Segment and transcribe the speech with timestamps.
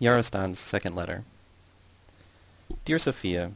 [0.00, 1.24] Yarostan's second letter.
[2.84, 3.52] Dear Sophia,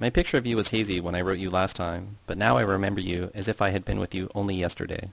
[0.00, 2.62] my picture of you was hazy when I wrote you last time, but now I
[2.62, 5.10] remember you as if I had been with you only yesterday.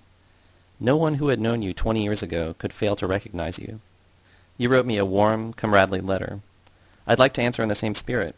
[0.79, 3.81] No one who had known you twenty years ago could fail to recognize you.
[4.57, 6.39] You wrote me a warm, comradely letter.
[7.05, 8.35] I'd like to answer in the same spirit.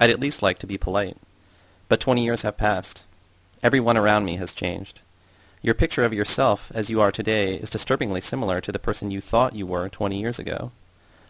[0.00, 1.16] I'd at least like to be polite.
[1.88, 3.04] But twenty years have passed.
[3.62, 5.02] Everyone around me has changed.
[5.62, 9.20] Your picture of yourself as you are today is disturbingly similar to the person you
[9.20, 10.72] thought you were twenty years ago.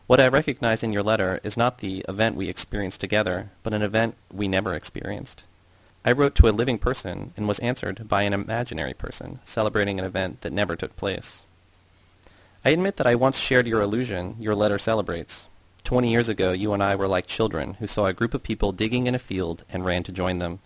[0.07, 3.83] What I recognize in your letter is not the event we experienced together, but an
[3.83, 5.43] event we never experienced.
[6.05, 10.05] I wrote to a living person and was answered by an imaginary person, celebrating an
[10.05, 11.43] event that never took place.
[12.65, 15.49] I admit that I once shared your illusion your letter celebrates.
[15.83, 18.71] Twenty years ago, you and I were like children who saw a group of people
[18.71, 20.61] digging in a field and ran to join them.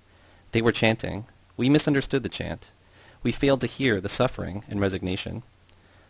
[0.53, 1.25] They were chanting.
[1.57, 2.73] We misunderstood the chant.
[3.23, 5.45] We failed to hear the suffering and resignation.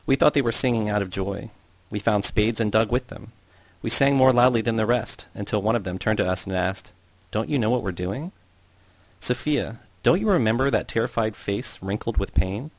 [0.05, 1.51] We thought they were singing out of joy.
[1.91, 3.33] We found spades and dug with them.
[3.83, 6.55] We sang more loudly than the rest, until one of them turned to us and
[6.55, 6.93] asked,
[7.31, 8.33] Don't you know what we're doing?
[9.19, 12.71] Sophia, don't you remember that terrified face wrinkled with pain?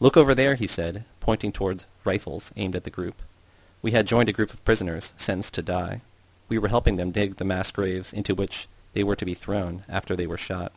[0.00, 3.22] Look over there, he said, pointing towards rifles aimed at the group.
[3.82, 6.02] We had joined a group of prisoners sentenced to die.
[6.48, 9.84] We were helping them dig the mass graves into which they were to be thrown
[9.88, 10.72] after they were shot.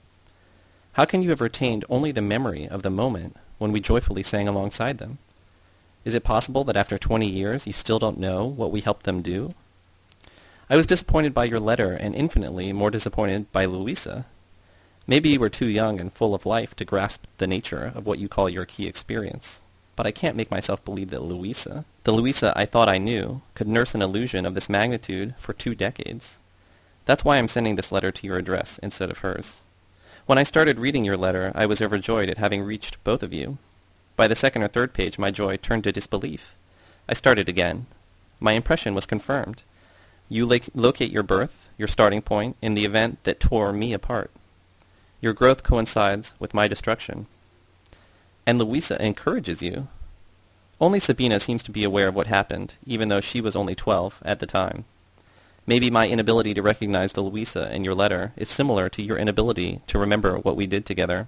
[0.94, 4.48] How can you have retained only the memory of the moment when we joyfully sang
[4.48, 5.18] alongside them?
[6.06, 9.24] Is it possible that after 20 years you still don't know what we helped them
[9.24, 9.56] do?
[10.70, 14.26] I was disappointed by your letter and infinitely more disappointed by Louisa.
[15.08, 18.20] Maybe you were too young and full of life to grasp the nature of what
[18.20, 19.62] you call your key experience.
[19.96, 23.68] But I can't make myself believe that Louisa, the Louisa I thought I knew, could
[23.68, 26.38] nurse an illusion of this magnitude for two decades.
[27.06, 29.62] That's why I'm sending this letter to your address instead of hers.
[30.26, 33.58] When I started reading your letter, I was overjoyed at having reached both of you.
[34.16, 36.56] By the second or third page, my joy turned to disbelief.
[37.08, 37.86] I started again.
[38.40, 39.64] My impression was confirmed.
[40.30, 44.32] You locate your birth, your starting point, in the event that tore me apart.
[45.22, 47.28] Your growth coincides with my destruction.
[48.46, 49.88] And Louisa encourages you.
[50.80, 54.22] Only Sabina seems to be aware of what happened, even though she was only twelve
[54.24, 54.86] at the time.
[55.68, 59.82] Maybe my inability to recognize the Louisa in your letter is similar to your inability
[59.88, 61.28] to remember what we did together.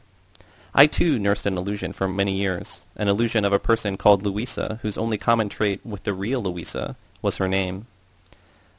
[0.79, 4.77] I too nursed an illusion for many years, an illusion of a person called Louisa,
[4.83, 7.87] whose only common trait with the real Louisa was her name.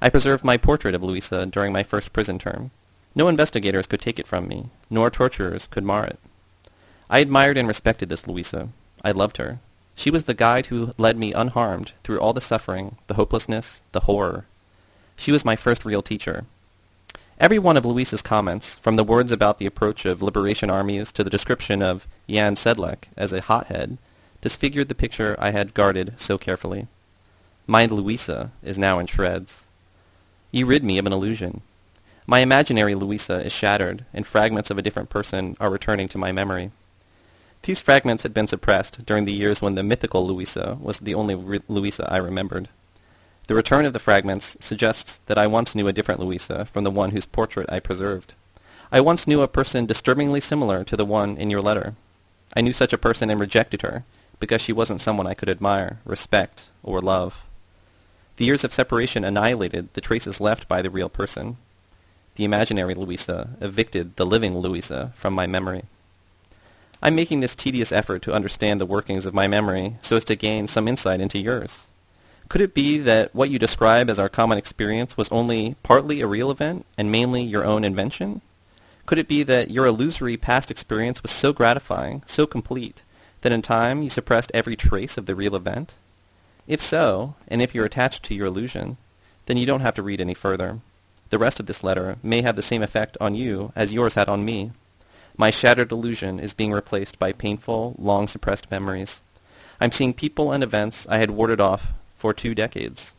[0.00, 2.70] I preserved my portrait of Louisa during my first prison term.
[3.16, 6.20] No investigators could take it from me, nor torturers could mar it.
[7.10, 8.68] I admired and respected this Louisa.
[9.02, 9.58] I loved her.
[9.96, 14.06] She was the guide who led me unharmed through all the suffering, the hopelessness, the
[14.06, 14.46] horror.
[15.16, 16.44] She was my first real teacher.
[17.40, 21.22] Every one of Louisa's comments, from the words about the approach of liberation armies to
[21.22, 23.96] the description of Jan Sedlec as a hothead,
[24.40, 26.88] disfigured the picture I had guarded so carefully.
[27.64, 29.68] My Louisa is now in shreds.
[30.50, 31.60] You rid me of an illusion.
[32.26, 36.32] My imaginary Louisa is shattered, and fragments of a different person are returning to my
[36.32, 36.72] memory.
[37.62, 41.36] These fragments had been suppressed during the years when the mythical Louisa was the only
[41.36, 42.68] re- Louisa I remembered.
[43.48, 46.90] The return of the fragments suggests that I once knew a different Louisa from the
[46.90, 48.34] one whose portrait I preserved.
[48.92, 51.94] I once knew a person disturbingly similar to the one in your letter.
[52.54, 54.04] I knew such a person and rejected her
[54.38, 57.42] because she wasn't someone I could admire, respect, or love.
[58.36, 61.56] The years of separation annihilated the traces left by the real person.
[62.34, 65.84] The imaginary Louisa evicted the living Louisa from my memory.
[67.02, 70.36] I'm making this tedious effort to understand the workings of my memory so as to
[70.36, 71.87] gain some insight into yours.
[72.48, 76.26] Could it be that what you describe as our common experience was only partly a
[76.26, 78.40] real event and mainly your own invention?
[79.04, 83.02] Could it be that your illusory past experience was so gratifying, so complete,
[83.42, 85.92] that in time you suppressed every trace of the real event?
[86.66, 88.96] If so, and if you're attached to your illusion,
[89.44, 90.80] then you don't have to read any further.
[91.28, 94.30] The rest of this letter may have the same effect on you as yours had
[94.30, 94.72] on me.
[95.36, 99.22] My shattered illusion is being replaced by painful, long-suppressed memories.
[99.82, 103.14] I'm seeing people and events I had warded off for two decades.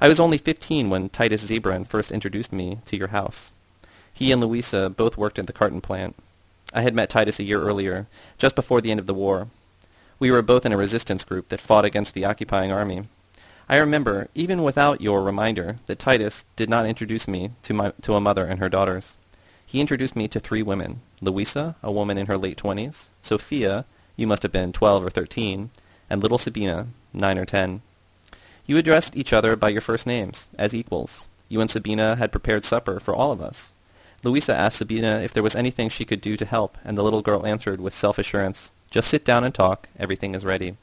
[0.00, 3.52] I was only 15 when Titus Zabran first introduced me to your house.
[4.12, 6.16] He and Louisa both worked at the carton plant.
[6.74, 9.48] I had met Titus a year earlier, just before the end of the war.
[10.18, 13.04] We were both in a resistance group that fought against the occupying army.
[13.68, 18.14] I remember, even without your reminder, that Titus did not introduce me to, my, to
[18.14, 19.16] a mother and her daughters.
[19.64, 21.00] He introduced me to three women.
[21.20, 23.84] Louisa, a woman in her late twenties, Sophia,
[24.16, 25.70] you must have been twelve or thirteen,
[26.10, 27.82] and little Sabina, nine or ten.
[28.70, 31.26] You addressed each other by your first names, as equals.
[31.48, 33.72] You and Sabina had prepared supper for all of us.
[34.22, 37.20] Louisa asked Sabina if there was anything she could do to help, and the little
[37.20, 39.88] girl answered with self-assurance, Just sit down and talk.
[39.98, 40.76] Everything is ready.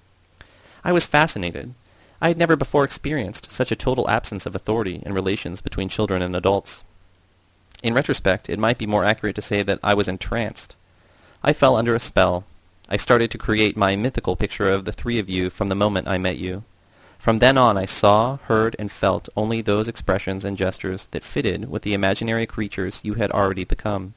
[0.83, 1.75] I was fascinated.
[2.19, 6.21] I had never before experienced such a total absence of authority in relations between children
[6.21, 6.83] and adults.
[7.83, 10.75] In retrospect, it might be more accurate to say that I was entranced.
[11.41, 12.43] I fell under a spell.
[12.89, 16.09] I started to create my mythical picture of the three of you from the moment
[16.09, 16.65] I met you.
[17.17, 21.69] From then on I saw, heard, and felt only those expressions and gestures that fitted
[21.69, 24.13] with the imaginary creatures you had already become.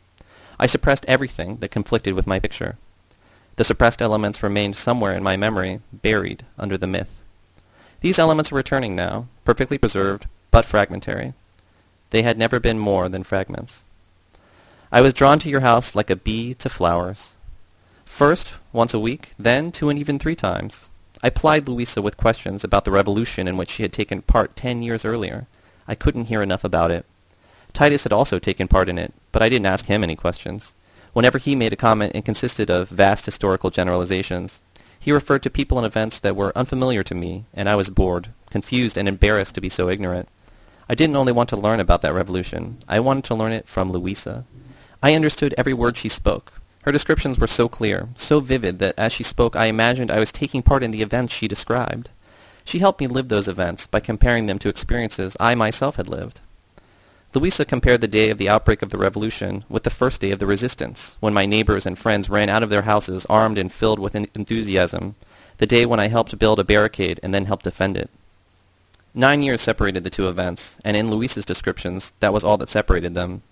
[0.58, 2.76] I suppressed everything that conflicted with my picture.
[3.56, 7.22] The suppressed elements remained somewhere in my memory, buried under the myth.
[8.00, 11.34] These elements were returning now, perfectly preserved, but fragmentary.
[12.10, 13.84] They had never been more than fragments.
[14.92, 17.36] I was drawn to your house like a bee to flowers.
[18.04, 20.89] First, once a week, then two and even three times.
[21.22, 24.80] I plied Louisa with questions about the revolution in which she had taken part ten
[24.80, 25.46] years earlier.
[25.86, 27.04] I couldn't hear enough about it.
[27.72, 30.74] Titus had also taken part in it, but I didn't ask him any questions.
[31.12, 34.62] Whenever he made a comment, it consisted of vast historical generalizations.
[34.98, 38.28] He referred to people and events that were unfamiliar to me, and I was bored,
[38.50, 40.28] confused, and embarrassed to be so ignorant.
[40.88, 42.78] I didn't only want to learn about that revolution.
[42.88, 44.44] I wanted to learn it from Louisa.
[45.02, 46.59] I understood every word she spoke.
[46.84, 50.32] Her descriptions were so clear, so vivid, that as she spoke I imagined I was
[50.32, 52.08] taking part in the events she described.
[52.64, 56.40] She helped me live those events by comparing them to experiences I myself had lived.
[57.32, 60.40] Louisa compared the day of the outbreak of the revolution with the first day of
[60.40, 63.98] the resistance, when my neighbors and friends ran out of their houses armed and filled
[63.98, 65.14] with enthusiasm,
[65.58, 68.10] the day when I helped build a barricade and then helped defend it.
[69.14, 73.14] Nine years separated the two events, and in Louisa's descriptions, that was all that separated
[73.14, 73.42] them.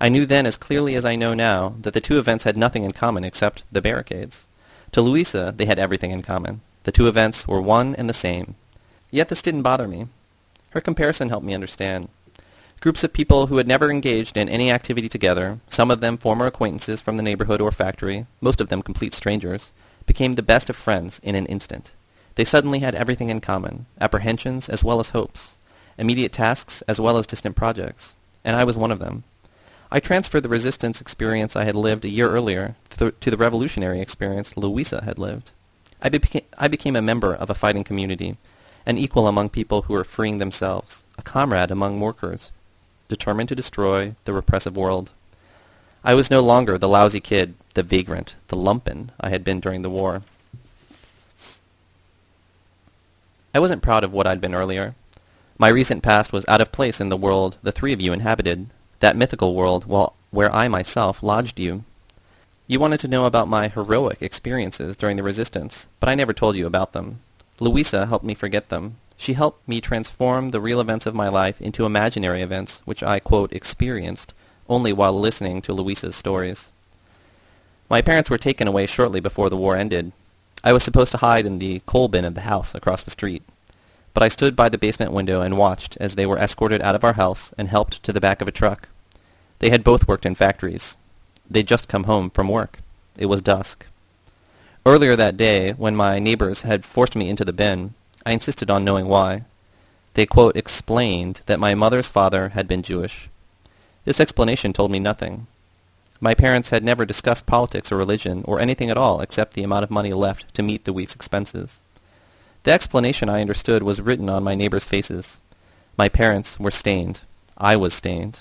[0.00, 2.84] I knew then as clearly as I know now that the two events had nothing
[2.84, 4.46] in common except the barricades.
[4.92, 6.62] To Louisa, they had everything in common.
[6.84, 8.54] The two events were one and the same.
[9.10, 10.08] Yet this didn't bother me.
[10.70, 12.08] Her comparison helped me understand.
[12.80, 16.46] Groups of people who had never engaged in any activity together, some of them former
[16.46, 19.74] acquaintances from the neighborhood or factory, most of them complete strangers,
[20.06, 21.92] became the best of friends in an instant.
[22.36, 25.58] They suddenly had everything in common, apprehensions as well as hopes,
[25.98, 29.24] immediate tasks as well as distant projects, and I was one of them.
[29.92, 34.56] I transferred the resistance experience I had lived a year earlier to the, revolutionary experience
[34.56, 35.50] Louisa had lived.
[36.00, 38.36] I, beca- I became a member of a fighting community,
[38.86, 42.52] an equal among people who were freeing themselves, a comrade among workers,
[43.08, 45.10] determined to destroy the repressive world.
[46.04, 49.82] I was no longer the lousy kid, the vagrant, the lumpen I had been during
[49.82, 50.22] the war.
[53.52, 54.94] I wasn't proud of what I'd been earlier.
[55.58, 58.68] My recent past was out of place in the world the three of you inhabited,
[59.00, 61.84] that mythical world well, where I myself lodged you.
[62.66, 66.56] You wanted to know about my heroic experiences during the resistance, but I never told
[66.56, 67.20] you about them.
[67.58, 68.96] Louisa helped me forget them.
[69.16, 73.18] She helped me transform the real events of my life into imaginary events, which I,
[73.18, 74.32] quote, experienced
[74.68, 76.70] only while listening to Louisa's stories.
[77.90, 80.12] My parents were taken away shortly before the war ended,
[80.62, 83.42] I was supposed to hide in the coal bin of the house across the street.
[84.12, 87.04] But I stood by the basement window and watched as they were escorted out of
[87.04, 88.88] our house and helped to the back of a truck.
[89.60, 90.96] They had both worked in factories.
[91.48, 92.78] They'd just come home from work.
[93.16, 93.86] It was dusk.
[94.86, 98.84] Earlier that day, when my neighbors had forced me into the bin, I insisted on
[98.84, 99.44] knowing why.
[100.14, 103.28] They, quote, explained that my mother's father had been Jewish.
[104.04, 105.46] This explanation told me nothing.
[106.20, 109.84] My parents had never discussed politics or religion or anything at all except the amount
[109.84, 111.79] of money left to meet the week's expenses.
[112.62, 115.40] The explanation I understood was written on my neighbors' faces.
[115.96, 117.22] My parents were stained.
[117.56, 118.40] I was stained.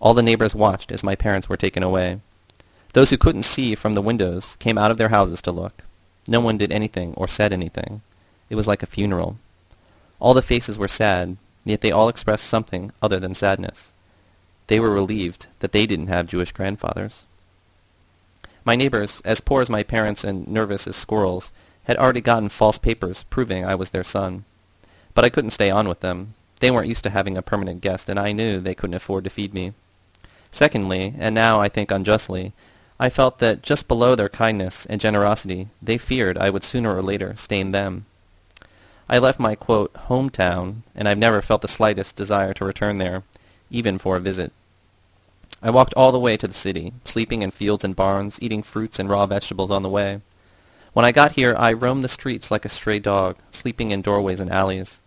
[0.00, 2.20] All the neighbors watched as my parents were taken away.
[2.92, 5.84] Those who couldn't see from the windows came out of their houses to look.
[6.26, 8.02] No one did anything or said anything.
[8.50, 9.38] It was like a funeral.
[10.18, 13.92] All the faces were sad, yet they all expressed something other than sadness.
[14.66, 17.26] They were relieved that they didn't have Jewish grandfathers.
[18.64, 21.52] My neighbors, as poor as my parents and nervous as squirrels,
[21.84, 24.44] had already gotten false papers proving I was their son.
[25.14, 26.34] But I couldn't stay on with them.
[26.60, 29.30] They weren't used to having a permanent guest, and I knew they couldn't afford to
[29.30, 29.72] feed me.
[30.50, 32.52] Secondly, and now I think unjustly,
[33.00, 37.02] I felt that just below their kindness and generosity, they feared I would sooner or
[37.02, 38.06] later stain them.
[39.08, 43.24] I left my, quote, hometown, and I've never felt the slightest desire to return there,
[43.70, 44.52] even for a visit.
[45.60, 48.98] I walked all the way to the city, sleeping in fields and barns, eating fruits
[48.98, 50.20] and raw vegetables on the way.
[50.92, 54.40] When I got here, I roamed the streets like a stray dog, sleeping in doorways
[54.40, 55.00] and alleys.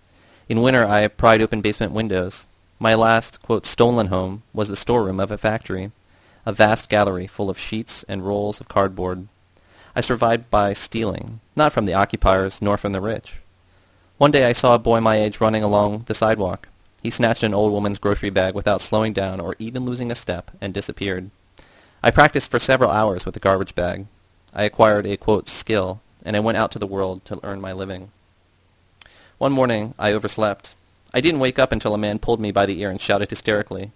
[0.50, 2.48] In winter, I pried open basement windows.
[2.80, 5.92] My last, quote, stolen home was the storeroom of a factory,
[6.44, 9.27] a vast gallery full of sheets and rolls of cardboard.
[9.96, 13.38] I survived by stealing, not from the occupiers nor from the rich.
[14.18, 16.68] One day I saw a boy my age running along the sidewalk.
[17.04, 20.50] He snatched an old woman's grocery bag without slowing down or even losing a step
[20.60, 21.30] and disappeared.
[22.01, 24.08] I practiced for several hours with the garbage bag.
[24.56, 27.74] I acquired a, quote, skill, and I went out to the world to earn my
[27.74, 28.12] living.
[29.38, 30.76] One morning I overslept.
[31.14, 33.92] I didn't wake up until a man pulled me by the ear and shouted hysterically,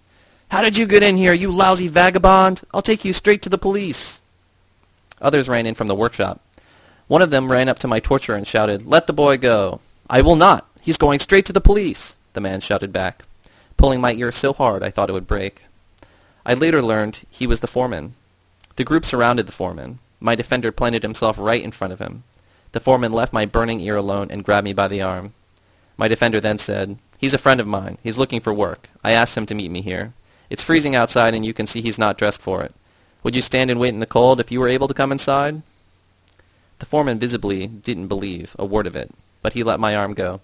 [0.50, 2.62] How did you get in here, you lousy vagabond?
[2.74, 4.20] I'll take you straight to the police.
[5.20, 6.40] Others ran in from the workshop.
[7.08, 9.80] One of them ran up to my torturer and shouted, Let the boy go.
[10.08, 10.66] I will not.
[10.82, 13.24] He's going straight to the police, the man shouted back,
[13.76, 15.64] pulling my ear so hard I thought it would break.
[16.44, 18.14] I later learned he was the foreman.
[18.76, 19.98] The group surrounded the foreman.
[20.20, 22.22] My defender planted himself right in front of him.
[22.72, 25.32] The foreman left my burning ear alone and grabbed me by the arm.
[25.96, 27.98] My defender then said, He's a friend of mine.
[28.02, 28.88] He's looking for work.
[29.02, 30.12] I asked him to meet me here.
[30.48, 32.74] It's freezing outside and you can see he's not dressed for it.
[33.22, 35.62] Would you stand and wait in the cold if you were able to come inside?
[36.78, 39.10] The foreman visibly didn't believe a word of it,
[39.42, 40.40] but he let my arm go.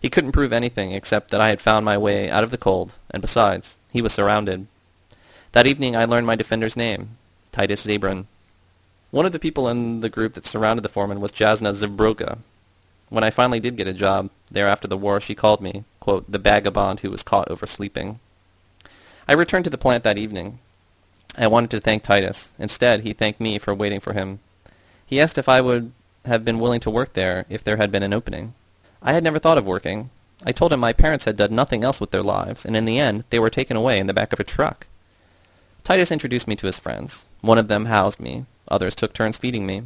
[0.00, 2.94] He couldn't prove anything except that I had found my way out of the cold,
[3.10, 4.66] and besides, he was surrounded.
[5.52, 7.16] That evening I learned my defender's name,
[7.50, 8.26] Titus Zabran.
[9.14, 12.38] One of the people in the group that surrounded the foreman was Jasna Zibroga.
[13.10, 16.28] When I finally did get a job there after the war, she called me, quote,
[16.28, 18.18] the vagabond who was caught oversleeping.
[19.28, 20.58] I returned to the plant that evening.
[21.38, 22.50] I wanted to thank Titus.
[22.58, 24.40] Instead, he thanked me for waiting for him.
[25.06, 25.92] He asked if I would
[26.24, 28.54] have been willing to work there if there had been an opening.
[29.00, 30.10] I had never thought of working.
[30.44, 32.98] I told him my parents had done nothing else with their lives, and in the
[32.98, 34.88] end they were taken away in the back of a truck.
[35.84, 37.26] Titus introduced me to his friends.
[37.42, 38.46] One of them housed me.
[38.74, 39.84] Others took turns feeding me.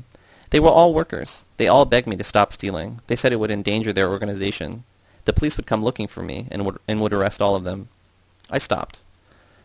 [0.49, 1.45] They were all workers.
[1.59, 3.03] They all begged me to stop stealing.
[3.07, 4.85] They said it would endanger their organization.
[5.27, 7.91] The police would come looking for me and would, and would arrest all of them.
[8.51, 9.01] I stopped.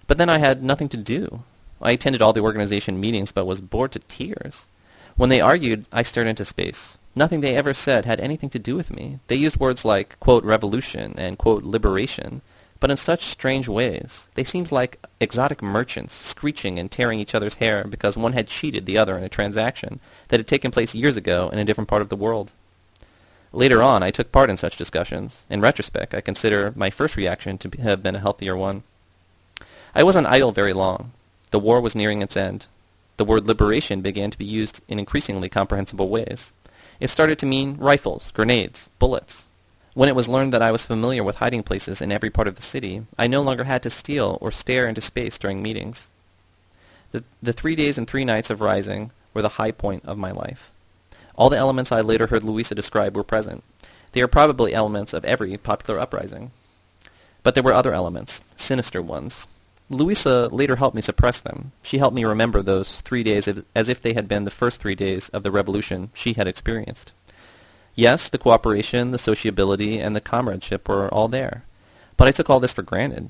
[0.07, 1.43] But then I had nothing to do.
[1.81, 4.67] I attended all the organization meetings but was bored to tears.
[5.15, 6.97] When they argued, I stared into space.
[7.15, 9.19] Nothing they ever said had anything to do with me.
[9.27, 12.41] They used words like, quote, revolution and, quote, liberation,
[12.83, 14.27] but in such strange ways.
[14.33, 18.85] They seemed like exotic merchants screeching and tearing each other's hair because one had cheated
[18.85, 22.01] the other in a transaction that had taken place years ago in a different part
[22.01, 22.51] of the world.
[23.53, 25.45] Later on, I took part in such discussions.
[25.49, 28.83] In retrospect, I consider my first reaction to have been a healthier one.
[29.95, 31.13] I wasn't idle very long.
[31.51, 32.65] The war was nearing its end.
[33.15, 36.51] The word liberation began to be used in increasingly comprehensible ways.
[36.99, 39.42] It started to mean rifles, grenades, bullets,
[39.93, 42.55] when it was learned that I was familiar with hiding places in every part of
[42.55, 46.09] the city, I no longer had to steal or stare into space during meetings.
[47.11, 50.31] The, the three days and three nights of Rising were the high point of my
[50.31, 50.71] life.
[51.35, 53.63] All the elements I later heard Louisa describe were present.
[54.13, 56.51] They are probably elements of every popular uprising.
[57.43, 59.47] But there were other elements, sinister ones.
[59.89, 61.71] Louisa later helped me suppress them.
[61.81, 64.95] She helped me remember those three days as if they had been the first three
[64.95, 67.11] days of the revolution she had experienced.
[67.95, 71.63] Yes, the cooperation, the sociability, and the comradeship were all there.
[72.17, 73.29] But I took all this for granted.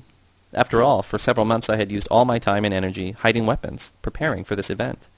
[0.54, 3.92] After all, for several months I had used all my time and energy hiding weapons,
[4.00, 5.08] preparing for this event.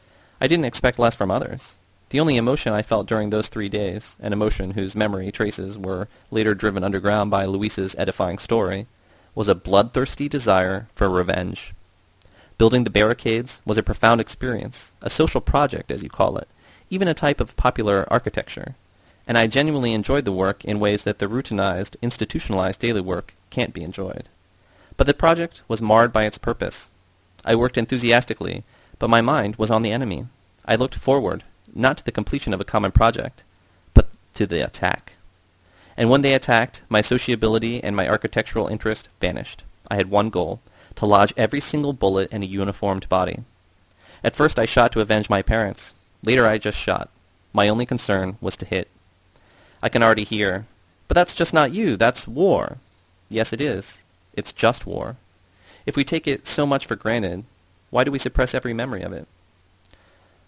[0.40, 1.76] I didn't expect less from others.
[2.08, 6.08] The only emotion I felt during those three days, an emotion whose memory traces were
[6.30, 8.86] later driven underground by Louisa's edifying story,
[9.34, 11.72] was a bloodthirsty desire for revenge.
[12.58, 16.48] Building the barricades was a profound experience, a social project, as you call it,
[16.90, 18.74] even a type of popular architecture
[19.26, 23.74] and I genuinely enjoyed the work in ways that the routinized, institutionalized daily work can't
[23.74, 24.28] be enjoyed.
[24.96, 26.88] But the project was marred by its purpose.
[27.44, 28.64] I worked enthusiastically,
[28.98, 30.26] but my mind was on the enemy.
[30.64, 33.44] I looked forward, not to the completion of a common project,
[33.94, 35.14] but to the attack.
[35.96, 39.64] And when they attacked, my sociability and my architectural interest vanished.
[39.88, 40.60] I had one goal,
[40.96, 43.44] to lodge every single bullet in a uniformed body.
[44.24, 45.94] At first I shot to avenge my parents.
[46.22, 47.10] Later I just shot.
[47.52, 48.88] My only concern was to hit.
[49.86, 50.66] I can already hear,
[51.06, 52.78] but that's just not you, that's war.
[53.28, 54.04] Yes, it is.
[54.34, 55.14] It's just war.
[55.86, 57.44] If we take it so much for granted,
[57.90, 59.28] why do we suppress every memory of it?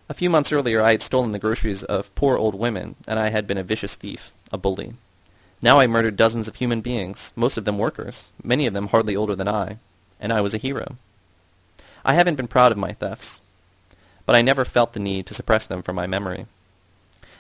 [0.09, 3.29] A few months earlier, I had stolen the groceries of poor old women, and I
[3.31, 4.95] had been a vicious thief, a bully.
[5.63, 9.15] Now I murdered dozens of human beings, most of them workers, many of them hardly
[9.15, 9.79] older than I,
[10.19, 10.97] and I was a hero.
[12.05, 13.41] I haven't been proud of my thefts,
[14.27, 16.47] but I never felt the need to suppress them from my memory.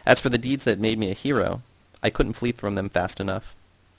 [0.06, 1.62] As for the deeds that made me a hero,
[2.02, 3.54] I couldn't flee from them fast enough.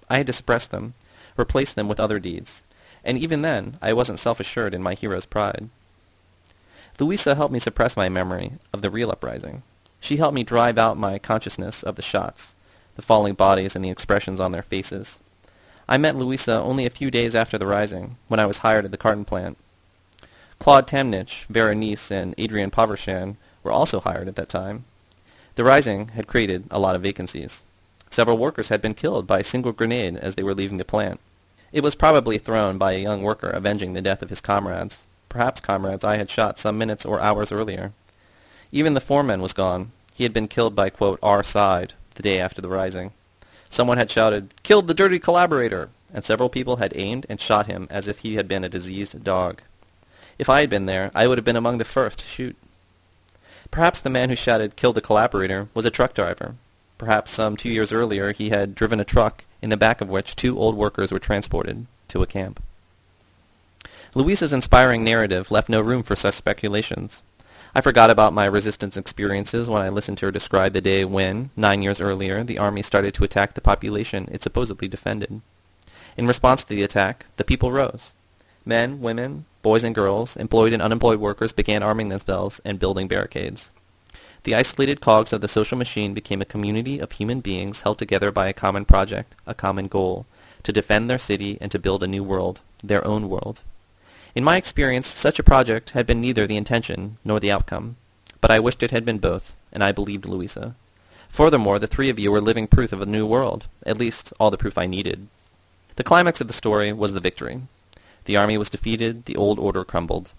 [0.10, 0.94] I had to suppress them,
[1.38, 2.64] replace them with other deeds,
[3.04, 5.70] and even then I wasn't self-assured in my hero's pride.
[7.00, 9.64] Louisa helped me suppress my memory of the real uprising.
[10.02, 12.56] She helped me drive out my consciousness of the shots,
[12.96, 15.20] the falling bodies and the expressions on their faces.
[15.88, 18.92] I met Louisa only a few days after the rising, when I was hired at
[18.92, 19.58] the carton plant.
[20.60, 24.84] Claude Tamnich, Vera Neis, and Adrian Povershan were also hired at that time.
[25.56, 27.64] The rising had created a lot of vacancies.
[28.10, 31.20] Several workers had been killed by a single grenade as they were leaving the plant.
[31.72, 35.62] It was probably thrown by a young worker avenging the death of his comrades, perhaps
[35.62, 37.94] comrades I had shot some minutes or hours earlier.
[38.72, 39.92] Even the foreman was gone.
[40.14, 43.12] He had been killed by, quote, our side, the day after the rising.
[43.70, 45.90] Someone had shouted, Killed the dirty collaborator!
[46.12, 49.24] And several people had aimed and shot him as if he had been a diseased
[49.24, 49.62] dog.
[50.40, 52.56] If I had been there, I would have been among the first to shoot.
[53.70, 56.56] Perhaps the man who shouted, Kill the collaborator, was a truck driver.
[57.00, 60.36] Perhaps some two years earlier he had driven a truck in the back of which
[60.36, 62.62] two old workers were transported to a camp.
[64.14, 67.24] Louisa's inspiring narrative left no room for such speculations.
[67.74, 71.52] I forgot about my resistance experiences when I listened to her describe the day when,
[71.56, 75.42] nine years earlier, the army started to attack the population it supposedly defended.
[76.18, 78.14] In response to the attack, the people rose.
[78.66, 83.72] Men, women, boys and girls, employed and unemployed workers began arming themselves and building barricades.
[84.44, 88.32] The isolated cogs of the social machine became a community of human beings held together
[88.32, 90.26] by a common project, a common goal,
[90.64, 93.62] to defend their city and to build a new world, their own world.
[94.36, 97.98] In my experience, such a project had been neither the intention nor the outcome,
[98.40, 100.76] but I wished it had been both, and I believed Louisa.
[101.28, 104.52] Furthermore, the three of you were living proof of a new world, at least all
[104.52, 105.28] the proof I needed.
[105.96, 107.62] The climax of the story was the victory.
[108.26, 110.32] The army was defeated, the old order crumbled.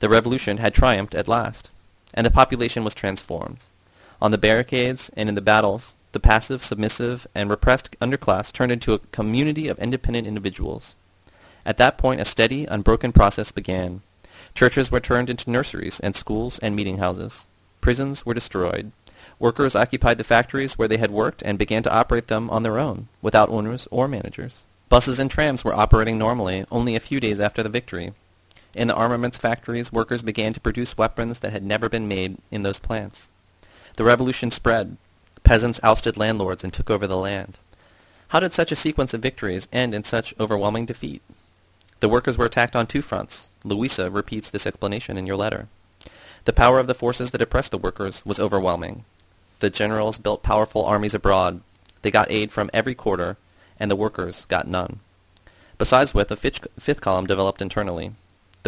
[0.00, 1.70] The revolution had triumphed at last,
[2.14, 3.58] and the population was transformed.
[4.20, 8.94] On the barricades and in the battles, the passive, submissive, and repressed underclass turned into
[8.94, 10.96] a community of independent individuals.
[11.66, 14.00] At that point a steady, unbroken process began.
[14.54, 17.46] Churches were turned into nurseries and schools and meeting houses.
[17.80, 18.92] Prisons were destroyed.
[19.38, 22.78] Workers occupied the factories where they had worked and began to operate them on their
[22.78, 24.64] own, without owners or managers.
[24.88, 28.14] Buses and trams were operating normally only a few days after the victory.
[28.78, 32.62] In the armaments factories, workers began to produce weapons that had never been made in
[32.62, 33.28] those plants.
[33.96, 34.96] The revolution spread.
[35.42, 37.58] Peasants ousted landlords and took over the land.
[38.28, 41.22] How did such a sequence of victories end in such overwhelming defeat?
[41.98, 43.50] The workers were attacked on two fronts.
[43.64, 45.66] Louisa repeats this explanation in your letter.
[46.44, 49.04] The power of the forces that oppressed the workers was overwhelming.
[49.58, 51.62] The generals built powerful armies abroad.
[52.02, 53.38] They got aid from every quarter,
[53.80, 55.00] and the workers got none.
[55.78, 58.12] Besides which, a fifth column developed internally.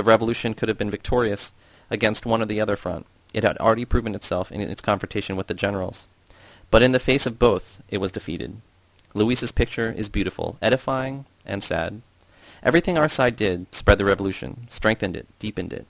[0.00, 1.53] The revolution could have been victorious
[1.90, 3.05] against one or the other front.
[3.35, 6.09] It had already proven itself in its confrontation with the generals.
[6.70, 8.62] But in the face of both, it was defeated.
[9.12, 12.01] Louisa's picture is beautiful, edifying, and sad.
[12.62, 15.87] Everything our side did spread the revolution, strengthened it, deepened it.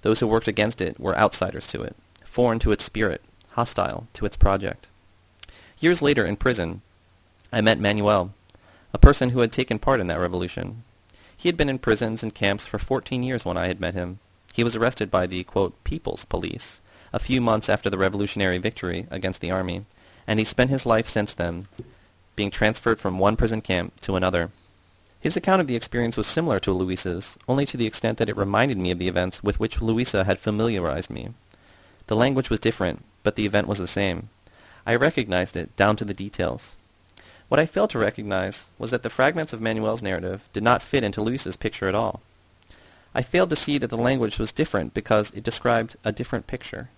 [0.00, 4.24] Those who worked against it were outsiders to it, foreign to its spirit, hostile to
[4.24, 4.88] its project.
[5.80, 6.80] Years later in prison,
[7.52, 8.32] I met Manuel,
[8.94, 10.82] a person who had taken part in that revolution.
[11.44, 14.18] He had been in prisons and camps for 14 years when I had met him.
[14.54, 16.80] He was arrested by the, quote, People's Police
[17.12, 19.84] a few months after the revolutionary victory against the army,
[20.26, 21.68] and he spent his life since then
[22.34, 24.52] being transferred from one prison camp to another.
[25.20, 28.38] His account of the experience was similar to Louisa's, only to the extent that it
[28.38, 31.34] reminded me of the events with which Louisa had familiarized me.
[32.06, 34.30] The language was different, but the event was the same.
[34.86, 36.76] I recognized it, down to the details.
[37.48, 41.04] What I failed to recognize was that the fragments of Manuel's narrative did not fit
[41.04, 42.22] into Louisa's picture at all.
[43.14, 46.88] I failed to see that the language was different because it described a different picture.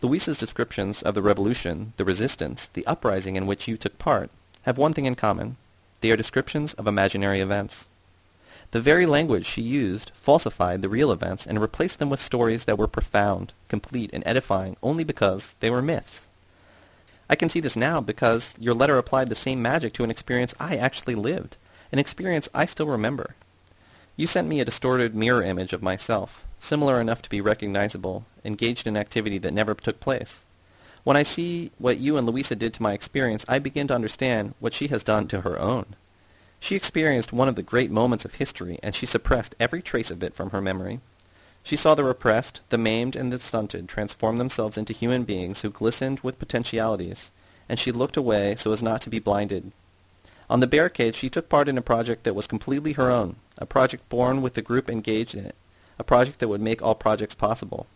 [0.00, 4.30] Louisa's descriptions of the revolution, the resistance, the uprising in which you took part,
[4.62, 5.56] have one thing in common.
[6.00, 7.86] They are descriptions of imaginary events.
[8.70, 12.78] The very language she used falsified the real events and replaced them with stories that
[12.78, 16.28] were profound, complete, and edifying only because they were myths.
[17.32, 20.54] I can see this now because your letter applied the same magic to an experience
[20.60, 21.56] I actually lived,
[21.90, 23.36] an experience I still remember.
[24.18, 28.86] You sent me a distorted mirror image of myself, similar enough to be recognizable, engaged
[28.86, 30.44] in activity that never took place.
[31.04, 34.52] When I see what you and Louisa did to my experience, I begin to understand
[34.60, 35.86] what she has done to her own.
[36.60, 40.22] She experienced one of the great moments of history, and she suppressed every trace of
[40.22, 41.00] it from her memory.
[41.64, 45.70] She saw the repressed, the maimed, and the stunted transform themselves into human beings who
[45.70, 47.30] glistened with potentialities,
[47.68, 49.72] and she looked away so as not to be blinded.
[50.50, 53.64] On the barricade, she took part in a project that was completely her own, a
[53.64, 55.54] project born with the group engaged in it,
[55.98, 57.86] a project that would make all projects possible.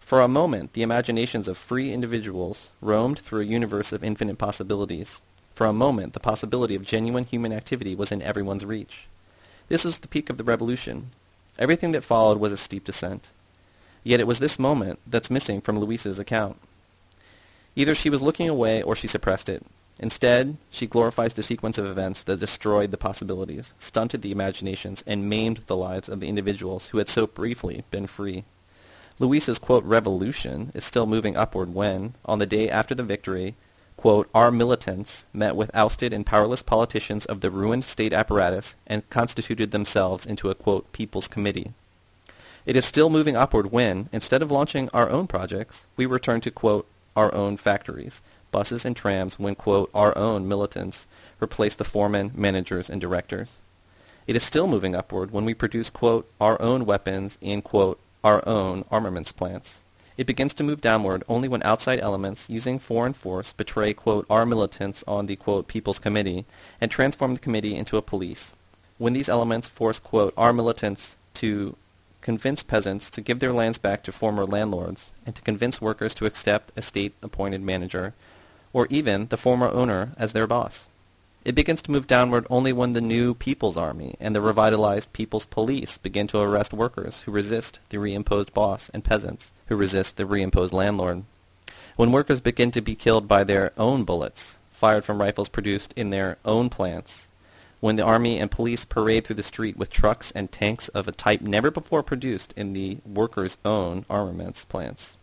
[0.00, 5.20] For a moment, the imaginations of free individuals roamed through a universe of infinite possibilities.
[5.54, 9.06] For a moment, the possibility of genuine human activity was in everyone's reach.
[9.68, 11.10] This was the peak of the revolution.
[11.58, 13.28] Everything that followed was a steep descent.
[14.04, 16.56] Yet it was this moment that's missing from Louisa's account.
[17.74, 19.64] Either she was looking away or she suppressed it.
[20.00, 25.28] Instead, she glorifies the sequence of events that destroyed the possibilities, stunted the imaginations, and
[25.28, 28.44] maimed the lives of the individuals who had so briefly been free.
[29.18, 33.56] Louisa's, quote, revolution is still moving upward when, on the day after the victory,
[33.98, 39.08] quote, our militants met with ousted and powerless politicians of the ruined state apparatus and
[39.10, 41.72] constituted themselves into a, quote, people's committee.
[42.64, 46.50] It is still moving upward when, instead of launching our own projects, we return to,
[46.50, 51.08] quote, our own factories, buses and trams when, quote, our own militants
[51.40, 53.56] replace the foremen, managers, and directors.
[54.28, 58.46] It is still moving upward when we produce, quote, our own weapons in, quote, our
[58.48, 59.80] own armaments plants.
[60.18, 64.44] It begins to move downward only when outside elements using foreign force betray, quote, our
[64.44, 66.44] militants on the, quote, People's Committee
[66.80, 68.56] and transform the committee into a police.
[68.98, 71.76] When these elements force, quote, our militants to
[72.20, 76.26] convince peasants to give their lands back to former landlords and to convince workers to
[76.26, 78.12] accept a state-appointed manager
[78.72, 80.88] or even the former owner as their boss.
[81.44, 85.46] It begins to move downward only when the new People's Army and the revitalized People's
[85.46, 90.24] Police begin to arrest workers who resist the reimposed boss and peasants who resist the
[90.24, 91.24] reimposed landlord.
[91.96, 96.10] When workers begin to be killed by their own bullets, fired from rifles produced in
[96.10, 97.28] their own plants,
[97.80, 101.12] when the army and police parade through the street with trucks and tanks of a
[101.12, 105.16] type never before produced in the workers' own armaments plants.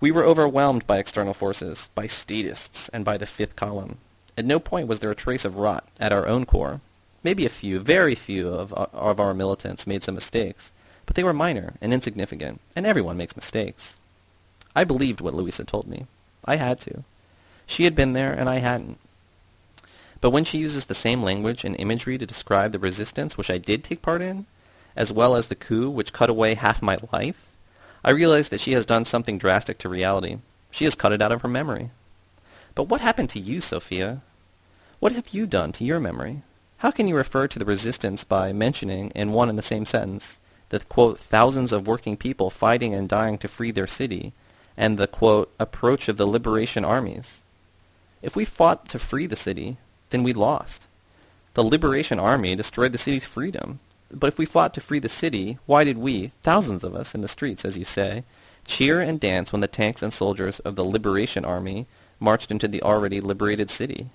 [0.00, 3.98] We were overwhelmed by external forces, by statists, and by the fifth column.
[4.38, 6.80] At no point was there a trace of rot at our own core.
[7.22, 10.72] Maybe a few, very few of, of our militants made some mistakes,
[11.06, 13.98] but they were minor and insignificant, and everyone makes mistakes.
[14.74, 16.06] I believed what Louisa told me.
[16.44, 17.04] I had to.
[17.66, 18.98] She had been there, and I hadn't.
[20.20, 23.58] But when she uses the same language and imagery to describe the resistance which I
[23.58, 24.46] did take part in,
[24.96, 27.46] as well as the coup which cut away half my life,
[28.04, 30.38] I realize that she has done something drastic to reality.
[30.70, 31.90] She has cut it out of her memory.
[32.74, 34.22] But what happened to you, Sophia?
[35.00, 36.42] What have you done to your memory?
[36.78, 40.38] How can you refer to the resistance by mentioning, in one and the same sentence,
[40.70, 44.32] the, quote, thousands of working people fighting and dying to free their city,
[44.76, 47.42] and the, quote, approach of the liberation armies.
[48.22, 49.76] If we fought to free the city,
[50.10, 50.86] then we lost.
[51.54, 53.80] The liberation army destroyed the city's freedom.
[54.12, 57.20] But if we fought to free the city, why did we, thousands of us in
[57.20, 58.24] the streets, as you say,
[58.66, 61.86] cheer and dance when the tanks and soldiers of the liberation army
[62.18, 64.10] marched into the already liberated city?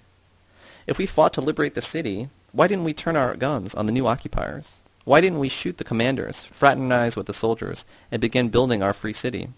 [0.87, 3.91] If we fought to liberate the city, why didn't we turn our guns on the
[3.91, 4.79] new occupiers?
[5.05, 9.13] Why didn't we shoot the commanders, fraternize with the soldiers, and begin building our free
[9.13, 9.49] city?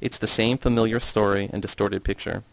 [0.00, 2.44] It's the same familiar story and distorted picture.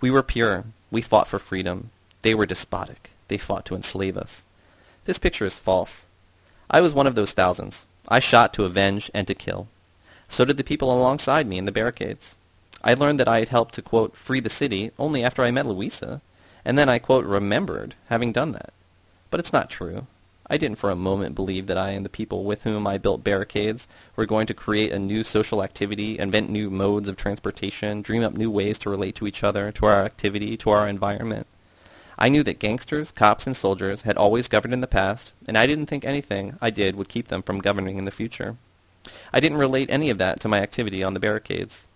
[0.00, 0.64] We were pure.
[0.90, 1.90] We fought for freedom.
[2.22, 3.10] They were despotic.
[3.28, 4.44] They fought to enslave us.
[5.06, 6.06] This picture is false.
[6.70, 7.86] I was one of those thousands.
[8.08, 9.66] I shot to avenge and to kill.
[10.28, 12.36] So did the people alongside me in the barricades.
[12.84, 15.66] I learned that I had helped to, quote, free the city only after I met
[15.66, 16.20] Louisa,
[16.64, 18.72] and then I, quote, remembered having done that.
[19.30, 20.06] But it's not true.
[20.52, 23.22] I didn't for a moment believe that I and the people with whom I built
[23.22, 23.86] barricades
[24.16, 28.34] were going to create a new social activity, invent new modes of transportation, dream up
[28.34, 31.46] new ways to relate to each other, to our activity, to our environment.
[32.18, 35.68] I knew that gangsters, cops, and soldiers had always governed in the past, and I
[35.68, 38.56] didn't think anything I did would keep them from governing in the future.
[39.32, 41.86] I didn't relate any of that to my activity on the barricades.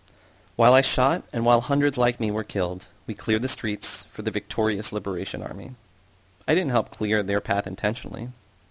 [0.55, 4.23] While I shot, and while hundreds like me were killed, we cleared the streets for
[4.23, 5.73] the victorious Liberation Army.
[6.47, 8.29] I didn't help clear their path intentionally.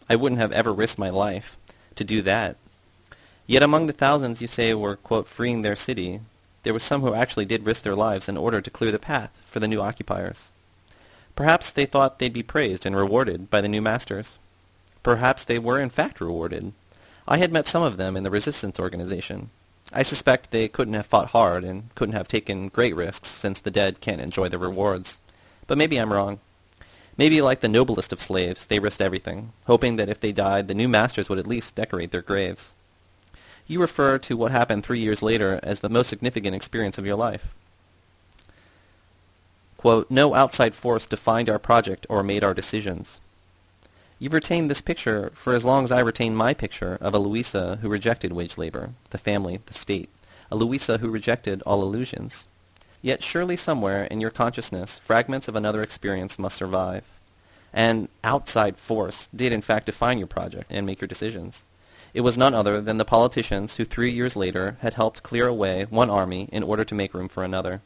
[0.10, 1.58] I wouldn't have ever risked my life
[1.96, 2.58] to do that.
[3.46, 6.22] Yet among the thousands you say were, quote, freeing their city,
[6.64, 9.32] there were some who actually did risk their lives in order to clear the path
[9.46, 10.52] for the new occupiers.
[11.36, 14.40] Perhaps they thought they'd be praised and rewarded by the new masters.
[15.02, 16.72] Perhaps they were in fact rewarded.
[17.28, 19.50] I had met some of them in the resistance organization.
[19.92, 23.72] I suspect they couldn't have fought hard and couldn't have taken great risks since the
[23.72, 25.20] dead can't enjoy the rewards.
[25.68, 26.40] But maybe I'm wrong.
[27.18, 30.74] Maybe like the noblest of slaves, they risked everything, hoping that if they died, the
[30.74, 32.74] new masters would at least decorate their graves.
[33.68, 37.16] You refer to what happened three years later as the most significant experience of your
[37.16, 37.54] life.
[39.78, 43.20] Quote, no outside force defined our project or made our decisions.
[44.18, 47.78] You've retained this picture for as long as I retained my picture of a Louisa
[47.82, 50.10] who rejected wage labor, the family, the state,
[50.50, 52.48] a Louisa who rejected all illusions.
[53.04, 57.04] Yet surely somewhere in your consciousness fragments of another experience must survive.
[57.74, 61.66] An outside force did in fact define your project and make your decisions.
[62.14, 65.86] It was none other than the politicians who three years later had helped clear away
[65.90, 67.82] one army in order to make room for another.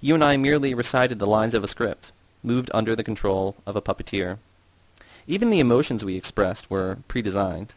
[0.00, 2.12] You and I merely recited the lines of a script,
[2.44, 4.38] moved under the control of a puppeteer.
[5.26, 7.74] Even the emotions we expressed were pre-designed.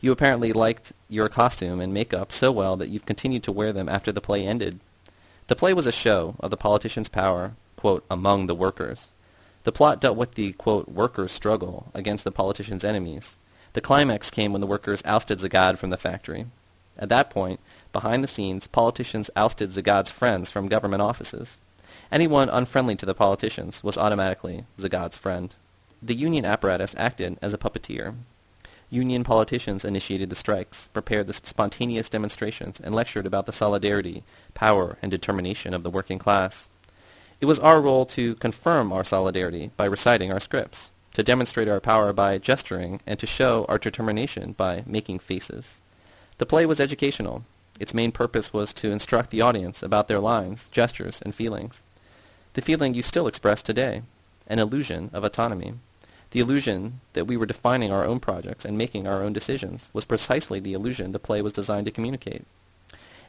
[0.00, 3.88] You apparently liked your costume and makeup so well that you've continued to wear them
[3.88, 4.80] after the play ended.
[5.48, 9.12] The play was a show of the politician's power, quote, among the workers.
[9.62, 13.36] The plot dealt with the, quote, workers' struggle against the politician's enemies.
[13.72, 16.46] The climax came when the workers ousted Zagad from the factory.
[16.98, 17.60] At that point,
[17.92, 21.58] behind the scenes, politicians ousted Zagad's friends from government offices.
[22.10, 25.54] Anyone unfriendly to the politicians was automatically Zagad's friend.
[26.02, 28.14] The union apparatus acted as a puppeteer.
[28.96, 34.96] Union politicians initiated the strikes, prepared the spontaneous demonstrations, and lectured about the solidarity, power,
[35.02, 36.70] and determination of the working class.
[37.38, 41.78] It was our role to confirm our solidarity by reciting our scripts, to demonstrate our
[41.78, 45.82] power by gesturing, and to show our determination by making faces.
[46.38, 47.44] The play was educational.
[47.78, 51.82] Its main purpose was to instruct the audience about their lines, gestures, and feelings.
[52.54, 54.00] The feeling you still express today,
[54.46, 55.74] an illusion of autonomy.
[56.30, 60.04] The illusion that we were defining our own projects and making our own decisions was
[60.04, 62.44] precisely the illusion the play was designed to communicate.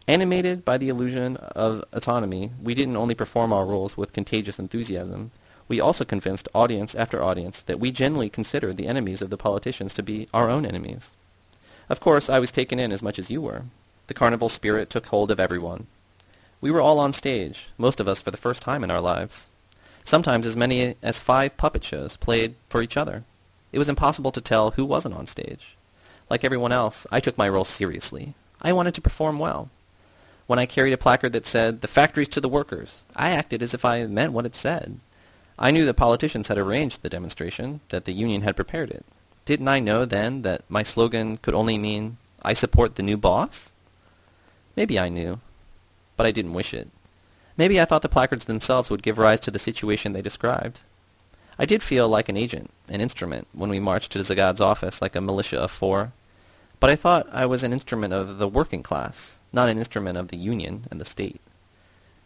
[0.07, 5.31] Animated by the illusion of autonomy, we didn't only perform our roles with contagious enthusiasm,
[5.67, 9.93] we also convinced audience after audience that we generally considered the enemies of the politicians
[9.95, 11.15] to be our own enemies.
[11.89, 13.65] Of course, I was taken in as much as you were.
[14.07, 15.87] The carnival spirit took hold of everyone.
[16.61, 19.47] We were all on stage, most of us for the first time in our lives.
[20.07, 23.25] Sometimes as many as five puppet shows played for each other.
[23.73, 25.75] It was impossible to tell who wasn't on stage.
[26.29, 28.33] Like everyone else, I took my role seriously.
[28.61, 29.69] I wanted to perform well.
[30.45, 33.73] When I carried a placard that said, the factories to the workers, I acted as
[33.73, 35.01] if I meant what it said.
[35.59, 39.03] I knew that politicians had arranged the demonstration, that the union had prepared it.
[39.43, 43.73] Didn't I know then that my slogan could only mean, I support the new boss?
[44.73, 45.41] Maybe I knew,
[46.15, 46.87] but I didn't wish it.
[47.57, 50.81] Maybe I thought the placards themselves would give rise to the situation they described.
[51.57, 55.15] I did feel like an agent, an instrument, when we marched to Zagad's office like
[55.15, 56.11] a militia of four.
[56.79, 60.27] But I thought I was an instrument of the working class, not an instrument of
[60.27, 61.41] the Union and the state.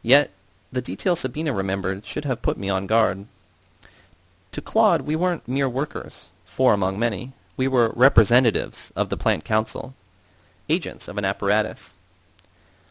[0.04, 0.32] Yet,
[0.72, 3.26] the detail Sabina remembered should have put me on guard.
[4.52, 7.32] To Claude, we weren't mere workers, four among many.
[7.56, 9.94] We were representatives of the plant council,
[10.68, 11.94] agents of an apparatus.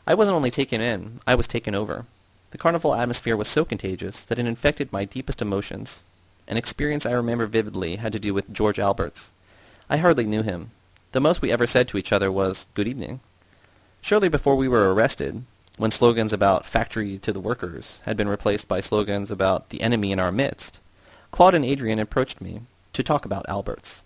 [0.07, 2.07] I wasn't only taken in, I was taken over.
[2.51, 6.03] The carnival atmosphere was so contagious that it infected my deepest emotions.
[6.49, 9.33] An experience I remember vividly had to do with George Alberts.
[9.89, 10.73] I hardly knew him.
[11.13, 13.21] The most we ever said to each other was, good evening.
[14.01, 15.45] Shortly before we were arrested,
[15.77, 20.11] when slogans about factory to the workers had been replaced by slogans about the enemy
[20.11, 20.81] in our midst,
[21.31, 24.03] Claude and Adrian approached me to talk about Alberts.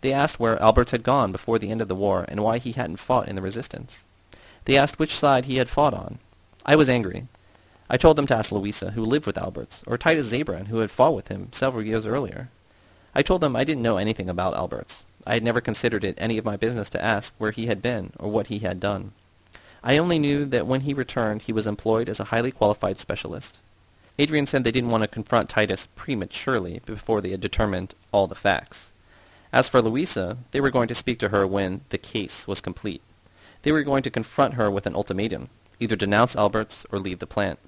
[0.00, 2.72] They asked where Alberts had gone before the end of the war and why he
[2.72, 4.04] hadn't fought in the resistance.
[4.64, 6.18] They asked which side he had fought on.
[6.64, 7.28] I was angry.
[7.92, 10.90] I told them to ask Louisa, who lived with Alberts, or Titus Zabran, who had
[10.90, 12.48] fought with him several years earlier.
[13.14, 15.04] I told them I didn't know anything about Alberts.
[15.26, 18.14] I had never considered it any of my business to ask where he had been
[18.18, 19.12] or what he had done.
[19.84, 23.58] I only knew that when he returned he was employed as a highly qualified specialist.
[24.18, 28.34] Adrian said they didn't want to confront Titus prematurely before they had determined all the
[28.34, 28.94] facts.
[29.52, 33.02] As for Louisa, they were going to speak to her when the case was complete.
[33.64, 37.26] They were going to confront her with an ultimatum, either denounce Alberts or leave the
[37.26, 37.58] plant.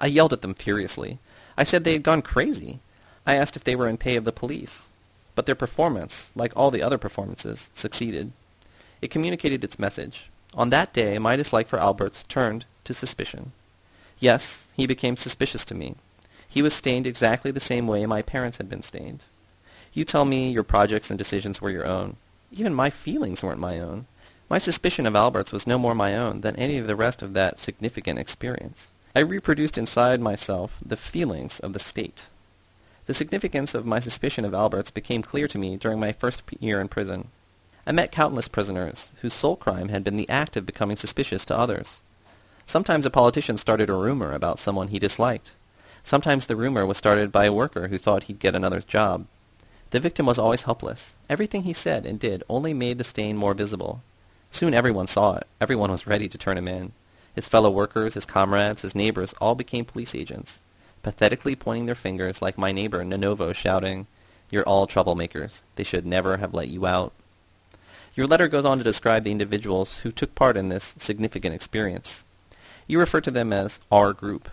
[0.00, 1.18] I yelled at them furiously.
[1.56, 2.80] I said they had gone crazy.
[3.26, 4.88] I asked if they were in pay of the police.
[5.34, 8.32] But their performance, like all the other performances, succeeded.
[9.00, 10.30] It communicated its message.
[10.54, 13.52] On that day, my dislike for Alberts turned to suspicion.
[14.18, 15.96] Yes, he became suspicious to me.
[16.48, 19.24] He was stained exactly the same way my parents had been stained.
[19.92, 22.16] You tell me your projects and decisions were your own.
[22.52, 24.06] Even my feelings weren't my own.
[24.48, 27.32] My suspicion of Alberts was no more my own than any of the rest of
[27.34, 28.90] that significant experience.
[29.16, 32.26] I reproduced inside myself the feelings of the state.
[33.06, 36.80] The significance of my suspicion of Alberts became clear to me during my first year
[36.80, 37.28] in prison.
[37.86, 41.56] I met countless prisoners whose sole crime had been the act of becoming suspicious to
[41.56, 42.02] others.
[42.66, 45.52] Sometimes a politician started a rumor about someone he disliked.
[46.02, 49.26] Sometimes the rumor was started by a worker who thought he'd get another's job.
[49.90, 51.14] The victim was always helpless.
[51.30, 54.02] Everything he said and did only made the stain more visible.
[54.50, 55.46] Soon everyone saw it.
[55.60, 56.92] Everyone was ready to turn him in.
[57.34, 60.60] His fellow workers, his comrades, his neighbors all became police agents,
[61.02, 64.06] pathetically pointing their fingers like my neighbor Nonovo shouting,
[64.50, 65.62] You're all troublemakers.
[65.74, 67.12] They should never have let you out.
[68.14, 72.24] Your letter goes on to describe the individuals who took part in this significant experience.
[72.86, 74.48] You refer to them as our group.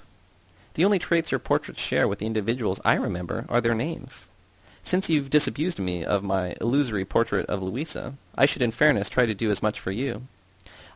[0.74, 4.30] The only traits your portraits share with the individuals I remember are their names.
[4.84, 9.28] Since you've disabused me of my illusory portrait of Louisa, I should in fairness try
[9.28, 10.28] to do as much for you.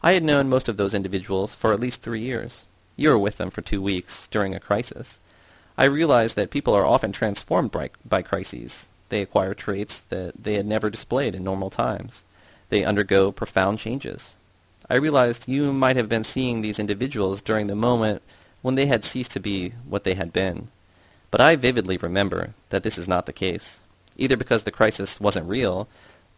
[0.05, 2.67] I had known most of those individuals for at least three years.
[2.95, 5.19] You were with them for two weeks, during a crisis.
[5.79, 8.85] I realized that people are often transformed by, by crises.
[9.09, 12.23] They acquire traits that they had never displayed in normal times.
[12.69, 14.37] They undergo profound changes.
[14.87, 18.21] I realized you might have been seeing these individuals during the moment
[18.61, 20.67] when they had ceased to be what they had been.
[21.31, 23.79] But I vividly remember that this is not the case,
[24.17, 25.87] either because the crisis wasn't real,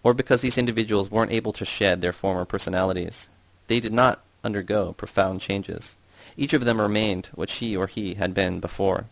[0.04, 3.28] or because these individuals weren't able to shed their former personalities.
[3.68, 5.98] They did not undergo profound changes.
[6.36, 9.06] Each of them remained what she or he had been before.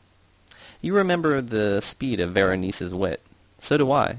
[0.81, 3.21] You remember the speed of Berenice's wit.
[3.59, 4.17] So do I.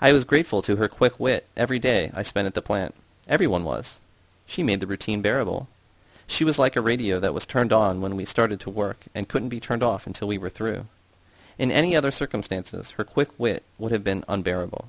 [0.00, 2.94] I was grateful to her quick wit every day I spent at the plant.
[3.26, 4.00] Everyone was.
[4.46, 5.68] She made the routine bearable.
[6.26, 9.28] She was like a radio that was turned on when we started to work and
[9.28, 10.86] couldn't be turned off until we were through.
[11.58, 14.88] In any other circumstances, her quick wit would have been unbearable.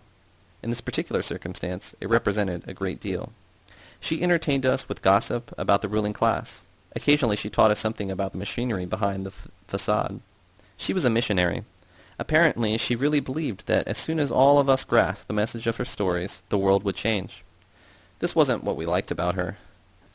[0.64, 3.32] In this particular circumstance, it represented a great deal.
[4.00, 6.66] She entertained us with gossip about the ruling class.
[6.96, 10.22] Occasionally she taught us something about the machinery behind the f- facade.
[10.78, 11.64] She was a missionary.
[12.18, 15.78] Apparently she really believed that as soon as all of us grasped the message of
[15.78, 17.44] her stories, the world would change.
[18.20, 19.58] This wasn't what we liked about her.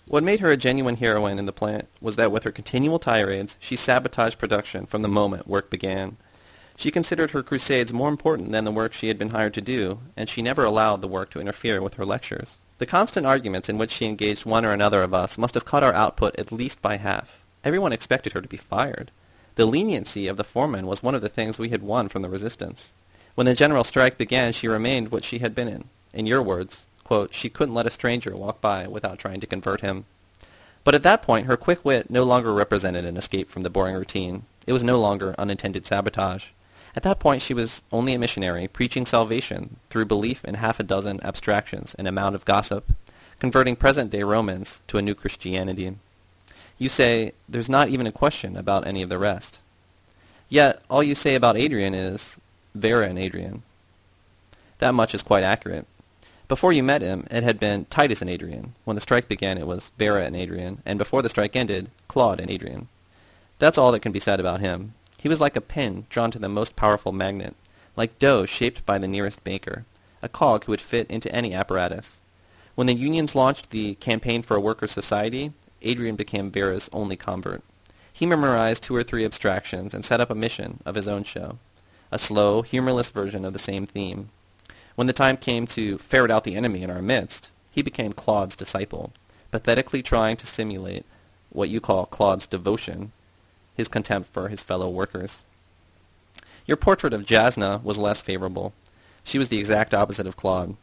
[0.07, 3.57] What made her a genuine heroine in the plant was that with her continual tirades,
[3.61, 6.17] she sabotaged production from the moment work began.
[6.77, 10.01] She considered her crusades more important than the work she had been hired to do,
[10.17, 12.59] and she never allowed the work to interfere with her lectures.
[12.81, 15.83] The constant arguments in which she engaged one or another of us must have cut
[15.83, 17.43] our output at least by half.
[17.63, 19.11] Everyone expected her to be fired.
[19.57, 22.31] The leniency of the foreman was one of the things we had won from the
[22.31, 22.95] resistance.
[23.35, 25.85] When the general strike began, she remained what she had been in.
[26.15, 29.83] In your words, quote, she couldn't let a stranger walk by without trying to convert
[29.83, 30.07] him.
[30.83, 33.95] But at that point, her quick wit no longer represented an escape from the boring
[33.95, 34.45] routine.
[34.67, 36.47] It was no longer unintended sabotage.
[36.97, 40.83] At that point she was only a missionary, preaching salvation through belief in half a
[40.83, 42.93] dozen abstractions and a mound of gossip,
[43.39, 45.97] converting present-day Romans to a new Christianity.
[46.79, 49.61] You say, there's not even a question about any of the rest.
[50.49, 52.39] Yet, all you say about Adrian is,
[52.75, 53.63] Vera and Adrian.
[54.79, 55.87] That much is quite accurate.
[56.49, 58.75] Before you met him, it had been Titus and Adrian.
[58.85, 60.83] When the strike began, it was Vera and Adrian.
[60.85, 62.89] And before the strike ended, Claude and Adrian.
[63.61, 64.95] That's all that can be said about him.
[65.21, 67.55] He was like a pin drawn to the most powerful magnet,
[67.95, 69.85] like dough shaped by the nearest baker,
[70.23, 72.21] a cog who would fit into any apparatus.
[72.75, 75.53] When the unions launched the Campaign for a Workers' Society,
[75.83, 77.63] Adrian became Vera's only convert.
[78.11, 81.59] He memorized two or three abstractions and set up a mission of his own show,
[82.11, 84.31] a slow, humorless version of the same theme.
[84.95, 88.57] When the time came to ferret out the enemy in our midst, he became Claude's
[88.57, 89.13] disciple,
[89.51, 91.05] pathetically trying to simulate
[91.51, 93.13] what you call Claude's devotion
[93.81, 95.45] his contempt for his fellow workers.
[96.67, 98.73] Your portrait of Jasna was less favorable.
[99.25, 100.77] She was the exact opposite of Claude.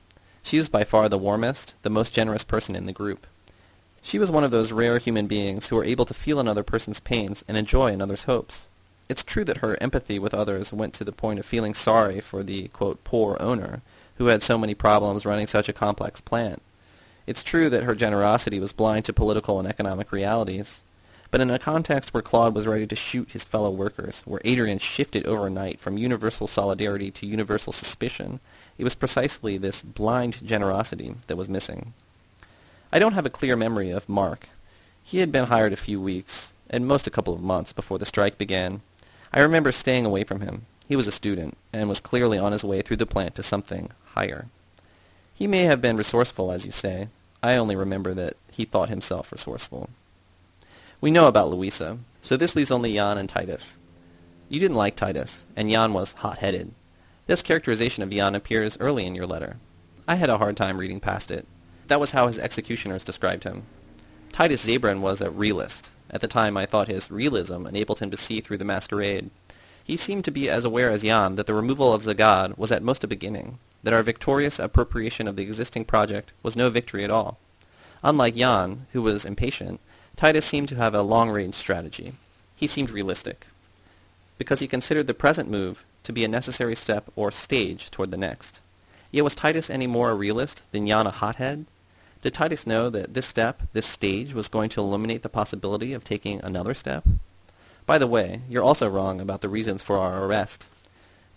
[0.43, 3.25] She was by far the warmest, the most generous person in the group.
[4.01, 6.99] She was one of those rare human beings who are able to feel another person's
[6.99, 8.67] pains and enjoy another's hopes.
[9.10, 12.43] It's true that her empathy with others went to the point of feeling sorry for
[12.43, 13.81] the, quote, poor owner,
[14.17, 16.62] who had so many problems running such a complex plant.
[17.25, 20.83] It's true that her generosity was blind to political and economic realities.
[21.30, 24.80] But in a context where Claude was ready to shoot his fellow workers, where Adrian
[24.80, 28.40] shifted overnight from universal solidarity to universal suspicion,
[28.78, 31.94] it was precisely this blind generosity that was missing.
[32.94, 34.50] I don't have a clear memory of Mark.
[35.04, 38.06] He had been hired a few weeks, at most a couple of months, before the
[38.06, 38.82] strike began.
[39.34, 40.66] I remember staying away from him.
[40.88, 43.92] He was a student, and was clearly on his way through the plant to something
[44.13, 44.48] higher.
[45.34, 47.10] He may have been resourceful, as you say.
[47.44, 49.90] I only remember that he thought himself resourceful.
[50.99, 53.77] We know about Louisa, so this leaves only Jan and Titus.
[54.49, 56.73] You didn't like Titus, and Jan was hot-headed.
[57.27, 59.57] This characterization of Jan appears early in your letter.
[60.07, 61.45] I had a hard time reading past it.
[61.86, 63.63] That was how his executioners described him.
[64.31, 65.91] Titus Zabran was a realist.
[66.10, 69.29] At the time I thought his realism enabled him to see through the masquerade.
[69.83, 72.81] He seemed to be as aware as Jan that the removal of Zagad was at
[72.81, 77.12] most a beginning, that our victorious appropriation of the existing project was no victory at
[77.12, 77.38] all.
[78.03, 79.79] Unlike Jan, who was impatient,
[80.17, 82.13] Titus seemed to have a long-range strategy.
[82.56, 83.45] He seemed realistic,
[84.39, 88.17] because he considered the present move to be a necessary step or stage toward the
[88.17, 88.60] next.
[89.12, 91.67] Yet was Titus any more a realist than Jan a hothead?
[92.23, 96.03] Did Titus know that this step, this stage, was going to eliminate the possibility of
[96.03, 97.06] taking another step?
[97.86, 100.67] By the way, you're also wrong about the reasons for our arrest.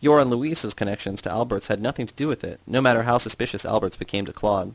[0.01, 3.19] Your and Louise's connections to Albert's had nothing to do with it, no matter how
[3.19, 4.73] suspicious Albert's became to Claude.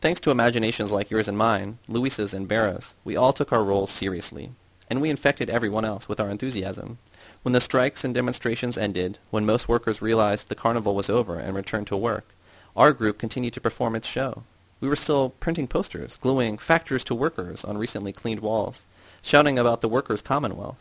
[0.00, 3.90] Thanks to imaginations like yours and mine, Louisa's and Vera's, we all took our roles
[3.90, 4.52] seriously,
[4.88, 6.98] and we infected everyone else with our enthusiasm.
[7.42, 11.56] When the strikes and demonstrations ended, when most workers realized the carnival was over and
[11.56, 12.28] returned to work,
[12.76, 14.44] our group continued to perform its show.
[14.80, 18.86] We were still printing posters, gluing factors to workers on recently cleaned walls,
[19.20, 20.78] shouting about the workers' commonwealth.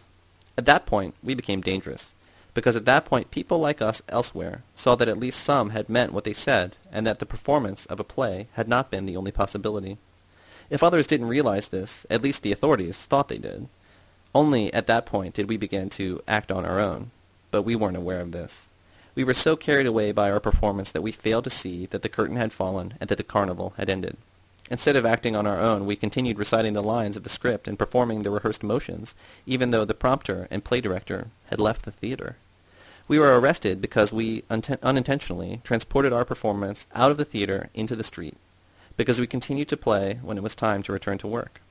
[0.60, 2.14] At that point, we became dangerous
[2.58, 6.12] because at that point people like us elsewhere saw that at least some had meant
[6.12, 9.32] what they said and that the performance of a play had not been the only
[9.32, 10.00] possibility.
[10.72, 13.68] If others didn't realize this, at least the authorities thought they did.
[14.34, 17.12] Only at that point did we begin to act on our own,
[17.52, 18.72] but we weren't aware of this.
[19.14, 22.10] We were so carried away by our performance that we failed to see that the
[22.10, 24.18] curtain had fallen and that the carnival had ended.
[24.72, 27.78] Instead of acting on our own, we continued reciting the lines of the script and
[27.78, 29.14] performing the rehearsed motions,
[29.46, 32.38] even though the prompter and play director had left the theater.
[33.10, 38.04] We were arrested because we unintentionally transported our performance out of the theater into the
[38.04, 38.36] street,
[38.98, 41.62] because we continued to play when it was time to return to work.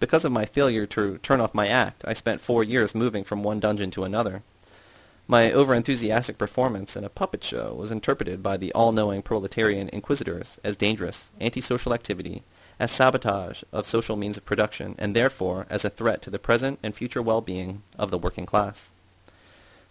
[0.00, 3.42] Because of my failure to turn off my act, I spent four years moving from
[3.42, 4.42] one dungeon to another.
[5.26, 10.76] My overenthusiastic performance in a puppet show was interpreted by the all-knowing proletarian inquisitors as
[10.76, 12.42] dangerous, antisocial activity,
[12.78, 16.80] as sabotage of social means of production, and therefore as a threat to the present
[16.82, 18.90] and future well-being of the working class.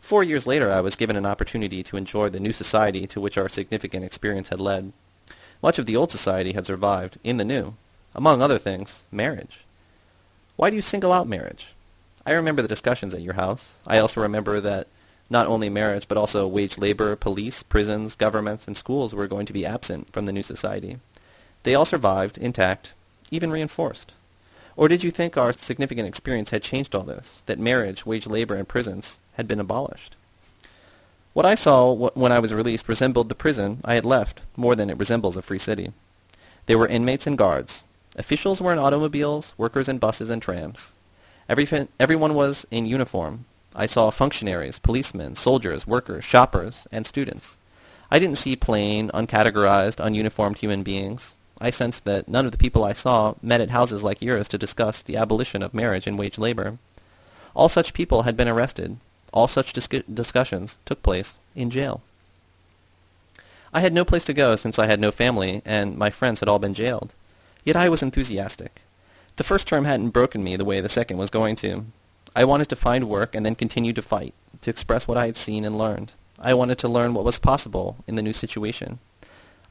[0.02, 3.38] Four years later, I was given an opportunity to enjoy the new society to which
[3.38, 4.92] our significant experience had led.
[5.64, 7.76] Much of the old society had survived in the new.
[8.14, 9.64] Among other things, marriage.
[10.58, 11.74] Why do you single out marriage?
[12.26, 13.78] I remember the discussions at your house.
[13.88, 14.88] I also remember that
[15.30, 19.54] not only marriage, but also wage labor, police, prisons, governments, and schools were going to
[19.54, 20.98] be absent from the new society.
[21.64, 22.96] They all survived, intact,
[23.30, 24.14] even reinforced.
[24.76, 28.56] Or did you think our significant experience had changed all this, that marriage, wage labor,
[28.56, 30.16] and prisons had been abolished?
[31.34, 34.90] What I saw when I was released resembled the prison I had left more than
[34.90, 35.94] it resembles a free city.
[36.66, 37.86] There were inmates and guards.
[38.18, 40.94] Officials were in automobiles, workers in buses and trams.
[41.48, 41.68] Every,
[42.00, 43.46] everyone was in uniform.
[43.74, 47.58] I saw functionaries, policemen, soldiers, workers, shoppers, and students.
[48.12, 51.36] I didn't see plain, uncategorized, ununiformed human beings.
[51.62, 54.58] I sensed that none of the people I saw met at houses like yours to
[54.58, 56.80] discuss the abolition of marriage and wage labor.
[57.54, 58.98] All such people had been arrested.
[59.32, 62.02] All such dis- discussions took place in jail.
[63.74, 66.50] I had no place to go since I had no family, and my friends had
[66.50, 67.14] all been jailed.
[67.64, 68.82] Yet I was enthusiastic.
[69.38, 71.86] The first term hadn't broken me the way the second was going to.
[72.36, 75.38] I wanted to find work and then continue to fight, to express what I had
[75.38, 76.14] seen and learned.
[76.40, 79.00] I wanted to learn what was possible in the new situation.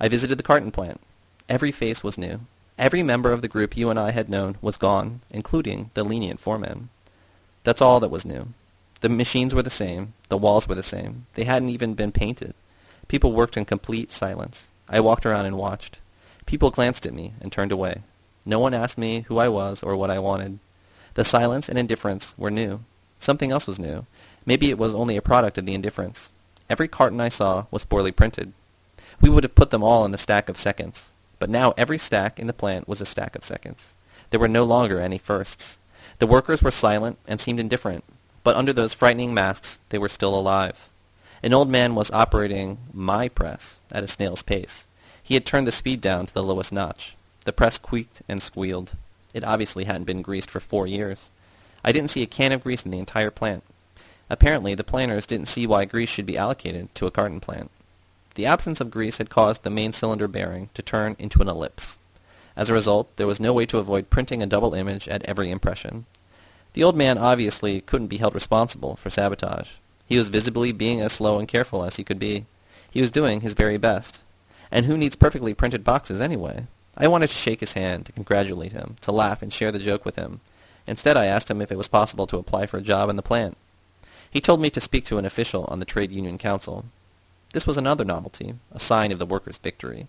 [0.00, 1.00] I visited the carton plant.
[1.48, 2.40] Every face was new.
[2.78, 6.40] Every member of the group you and I had known was gone, including the lenient
[6.40, 6.88] foreman.
[7.64, 8.54] That's all that was new.
[9.00, 10.12] The machines were the same.
[10.28, 11.26] The walls were the same.
[11.32, 12.54] They hadn't even been painted.
[13.08, 14.68] People worked in complete silence.
[14.88, 16.00] I walked around and watched.
[16.46, 18.02] People glanced at me and turned away.
[18.44, 20.58] No one asked me who I was or what I wanted.
[21.14, 22.80] The silence and indifference were new.
[23.18, 24.06] Something else was new.
[24.44, 26.30] Maybe it was only a product of the indifference.
[26.68, 28.52] Every carton I saw was poorly printed.
[29.20, 31.12] We would have put them all in the stack of seconds.
[31.38, 33.94] But now every stack in the plant was a stack of seconds.
[34.30, 35.78] There were no longer any firsts.
[36.18, 38.04] The workers were silent and seemed indifferent,
[38.42, 40.88] but under those frightening masks they were still alive.
[41.42, 44.86] An old man was operating my press at a snail's pace.
[45.22, 47.16] He had turned the speed down to the lowest notch.
[47.44, 48.92] The press squeaked and squealed.
[49.32, 51.30] It obviously hadn't been greased for four years.
[51.84, 53.64] I didn't see a can of grease in the entire plant.
[54.28, 57.70] Apparently, the planners didn't see why grease should be allocated to a carton plant.
[58.34, 61.98] The absence of grease had caused the main cylinder bearing to turn into an ellipse.
[62.56, 65.50] As a result, there was no way to avoid printing a double image at every
[65.50, 66.06] impression.
[66.72, 69.72] The old man obviously couldn't be held responsible for sabotage.
[70.06, 72.46] He was visibly being as slow and careful as he could be.
[72.90, 74.22] He was doing his very best.
[74.70, 76.66] And who needs perfectly printed boxes anyway?
[76.96, 80.04] I wanted to shake his hand, to congratulate him, to laugh and share the joke
[80.04, 80.40] with him.
[80.86, 83.22] Instead, I asked him if it was possible to apply for a job in the
[83.22, 83.56] plant.
[84.30, 86.84] He told me to speak to an official on the trade union council.
[87.52, 90.06] This was another novelty, a sign of the workers' victory.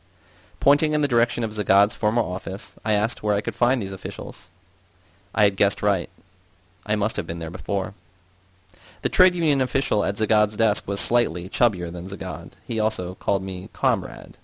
[0.60, 3.92] Pointing in the direction of Zagad's former office, I asked where I could find these
[3.92, 4.52] officials.
[5.34, 6.10] I had guessed right.
[6.86, 7.94] I must have been there before.
[9.02, 12.52] The trade union official at Zagad's desk was slightly chubbier than Zagad.
[12.68, 14.38] He also called me comrade.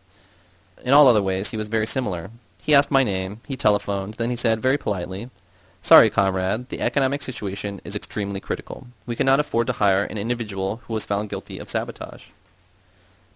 [0.83, 2.31] In all other ways, he was very similar.
[2.61, 5.29] He asked my name, he telephoned, then he said very politely,
[5.81, 8.87] Sorry, comrade, the economic situation is extremely critical.
[9.05, 12.25] We cannot afford to hire an individual who was found guilty of sabotage.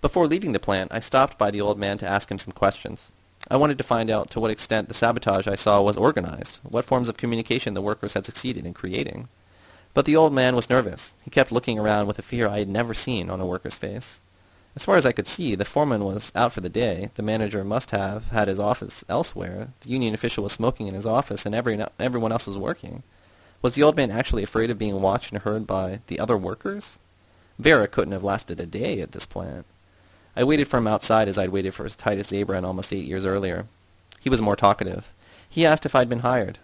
[0.01, 3.11] Before leaving the plant, I stopped by the old man to ask him some questions.
[3.51, 6.85] I wanted to find out to what extent the sabotage I saw was organized, what
[6.85, 9.27] forms of communication the workers had succeeded in creating.
[9.93, 11.13] But the old man was nervous.
[11.21, 14.21] He kept looking around with a fear I had never seen on a worker's face.
[14.73, 17.09] As far as I could see, the foreman was out for the day.
[17.15, 19.73] The manager must have had his office elsewhere.
[19.81, 23.03] The union official was smoking in his office, and every, everyone else was working.
[23.61, 26.99] Was the old man actually afraid of being watched and heard by the other workers?
[27.59, 29.65] Vera couldn't have lasted a day at this plant.
[30.35, 33.65] I waited for him outside as I'd waited for Titus Zabran almost eight years earlier.
[34.19, 35.11] He was more talkative.
[35.49, 36.59] He asked if I'd been hired.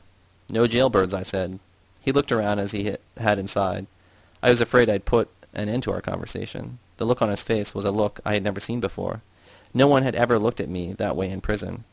[0.50, 1.60] No jailbirds, I said.
[2.02, 3.88] He looked around as he had inside.
[4.42, 6.80] I was afraid I'd put an end to our conversation.
[6.96, 9.22] The look on his face was a look I had never seen before.
[9.74, 11.84] No one had ever looked at me that way in prison.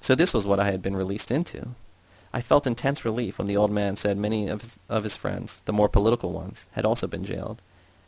[0.00, 1.68] So this was what I had been released into.
[2.34, 5.72] I felt intense relief when the old man said many of of his friends, the
[5.72, 7.62] more political ones, had also been jailed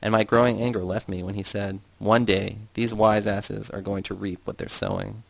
[0.05, 3.81] and my growing anger left me when he said, One day these wise asses are
[3.81, 5.23] going to reap what they're sowing.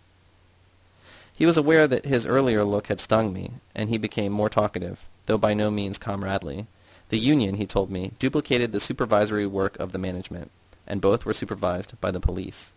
[1.32, 5.08] He was aware that his earlier look had stung me, and he became more talkative,
[5.26, 6.66] though by no means comradely.
[7.08, 10.50] The union, he told me, duplicated the supervisory work of the management.
[10.86, 12.74] and both were supervised by the police.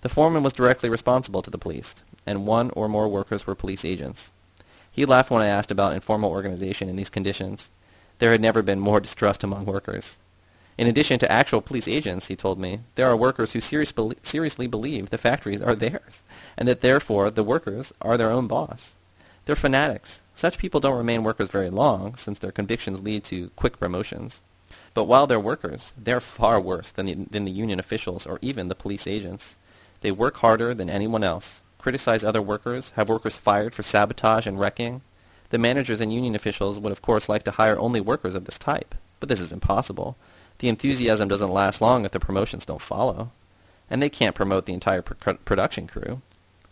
[0.00, 1.94] The foreman was directly responsible to the police,
[2.24, 4.32] and one or more workers were police agents.
[4.90, 7.68] He laughed when I asked about informal organization in these conditions.
[8.18, 10.16] There had never been more distrust among workers.
[10.80, 14.66] In addition to actual police agents, he told me, there are workers who serious seriously
[14.66, 16.24] believe the factories are theirs,
[16.56, 18.94] and that therefore the workers are their own boss.
[19.44, 20.22] They're fanatics.
[20.34, 24.40] Such people don't remain workers very long, since their convictions lead to quick promotions.
[24.94, 28.68] But while they're workers, they're far worse than the, than the union officials or even
[28.68, 29.58] the police agents.
[30.00, 34.58] They work harder than anyone else, criticize other workers, have workers fired for sabotage and
[34.58, 35.02] wrecking.
[35.50, 38.58] The managers and union officials would of course like to hire only workers of this
[38.58, 40.16] type, but this is impossible.
[40.60, 43.30] The enthusiasm doesn't last long if the promotions don't follow.
[43.88, 46.20] And they can't promote the entire pr- production crew.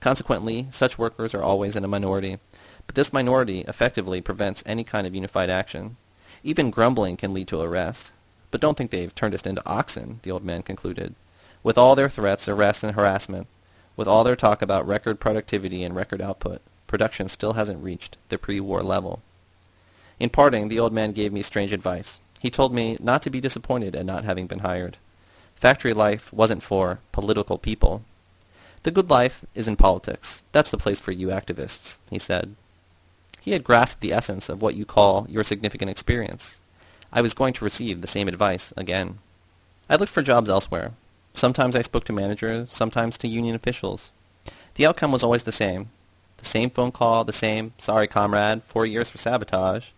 [0.00, 2.38] Consequently, such workers are always in a minority,
[2.86, 5.96] but this minority effectively prevents any kind of unified action.
[6.44, 8.12] Even grumbling can lead to arrest.
[8.50, 11.14] But don't think they've turned us into oxen, the old man concluded.
[11.62, 13.46] With all their threats, arrest, and harassment,
[13.96, 18.38] with all their talk about record productivity and record output, production still hasn't reached the
[18.38, 19.22] pre-war level.
[20.20, 22.20] In parting, the old man gave me strange advice.
[22.40, 24.96] He told me not to be disappointed at not having been hired.
[25.56, 28.04] Factory life wasn't for political people.
[28.84, 30.42] The good life is in politics.
[30.52, 32.54] That's the place for you activists, he said.
[33.40, 36.60] He had grasped the essence of what you call your significant experience.
[37.12, 39.18] I was going to receive the same advice again.
[39.90, 40.92] I looked for jobs elsewhere.
[41.34, 44.12] Sometimes I spoke to managers, sometimes to union officials.
[44.74, 45.90] The outcome was always the same.
[46.36, 49.88] The same phone call, the same, sorry comrade, four years for sabotage.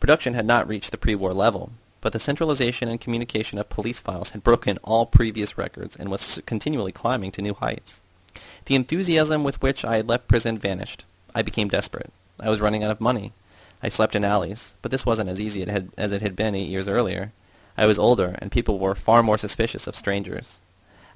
[0.00, 4.30] Production had not reached the pre-war level, but the centralization and communication of police files
[4.30, 8.00] had broken all previous records and was continually climbing to new heights.
[8.66, 11.04] The enthusiasm with which I had left prison vanished.
[11.34, 12.12] I became desperate.
[12.40, 13.32] I was running out of money.
[13.82, 16.88] I slept in alleys, but this wasn't as easy as it had been eight years
[16.88, 17.32] earlier.
[17.76, 20.60] I was older, and people were far more suspicious of strangers.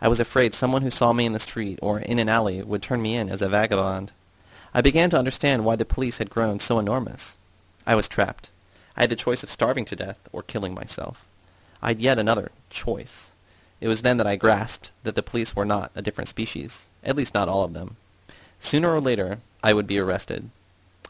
[0.00, 2.82] I was afraid someone who saw me in the street or in an alley would
[2.82, 4.12] turn me in as a vagabond.
[4.74, 7.36] I began to understand why the police had grown so enormous.
[7.86, 8.50] I was trapped.
[8.96, 11.24] I had the choice of starving to death or killing myself.
[11.80, 13.32] I had yet another choice.
[13.80, 17.16] It was then that I grasped that the police were not a different species, at
[17.16, 17.96] least not all of them.
[18.60, 20.50] Sooner or later, I would be arrested,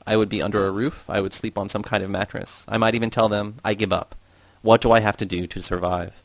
[0.07, 1.09] I would be under a roof.
[1.09, 2.65] I would sleep on some kind of mattress.
[2.69, 4.15] I might even tell them, I give up.
[4.63, 6.23] What do I have to do to survive?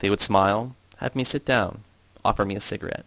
[0.00, 1.82] They would smile, have me sit down,
[2.24, 3.04] offer me a cigarette.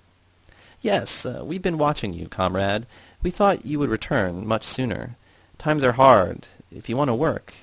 [0.82, 2.86] Yes, uh, we've been watching you, comrade.
[3.22, 5.16] We thought you would return much sooner.
[5.58, 6.48] Times are hard.
[6.72, 7.54] If you want to work,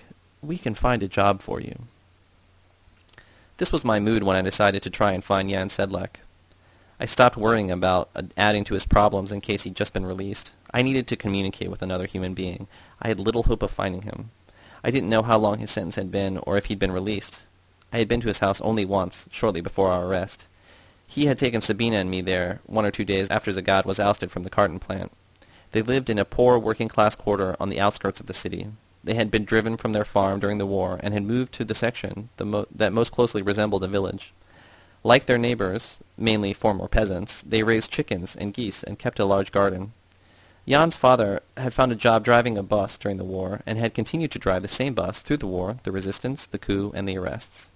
[0.46, 1.80] we can find a job for you.
[3.56, 6.16] This was my mood when I decided to try and find Jan Sedlak.
[6.98, 10.52] I stopped worrying about adding to his problems in case he'd just been released.
[10.72, 12.66] I needed to communicate with another human being.
[13.00, 14.30] I had little hope of finding him.
[14.82, 17.42] I didn't know how long his sentence had been or if he'd been released.
[17.92, 20.46] I had been to his house only once, shortly before our arrest.
[21.06, 24.30] He had taken Sabina and me there one or two days after Zagad was ousted
[24.30, 25.12] from the carton plant.
[25.70, 28.68] They lived in a poor working-class quarter on the outskirts of the city.
[29.04, 31.74] They had been driven from their farm during the war and had moved to the
[31.74, 34.32] section the mo- that most closely resembled a village.
[35.02, 39.52] Like their neighbors, mainly former peasants, they raised chickens and geese and kept a large
[39.52, 39.92] garden.
[40.66, 44.30] Jan's father had found a job driving a bus during the war and had continued
[44.30, 47.70] to drive the same bus through the war, the resistance, the coup, and the arrests.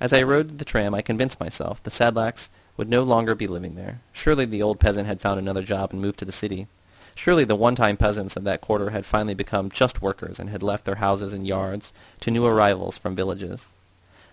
[0.00, 3.76] As I rode the tram, I convinced myself the Sedlaks would no longer be living
[3.76, 4.00] there.
[4.12, 6.66] Surely the old peasant had found another job and moved to the city.
[7.14, 10.84] Surely the one-time peasants of that quarter had finally become just workers and had left
[10.84, 13.68] their houses and yards to new arrivals from villages.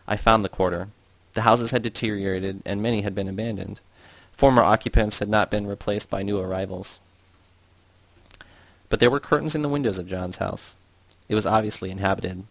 [0.08, 0.90] I found the quarter.
[1.34, 3.80] The houses had deteriorated and many had been abandoned.
[4.32, 7.00] Former occupants had not been replaced by new arrivals.
[8.90, 10.76] But there were curtains in the windows of Jan's house.
[11.30, 12.44] It was obviously inhabited.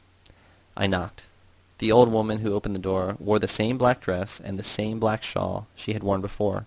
[0.77, 1.25] I knocked.
[1.79, 5.01] The old woman who opened the door wore the same black dress and the same
[5.01, 6.67] black shawl she had worn before.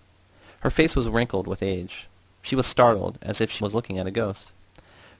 [0.60, 2.06] Her face was wrinkled with age.
[2.44, 4.52] She was startled, as if she was looking at a ghost.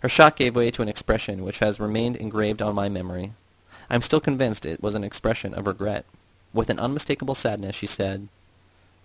[0.00, 3.32] Her shock gave way to an expression which has remained engraved on my memory.
[3.88, 6.04] I am still convinced it was an expression of regret.
[6.52, 8.28] With an unmistakable sadness, she said,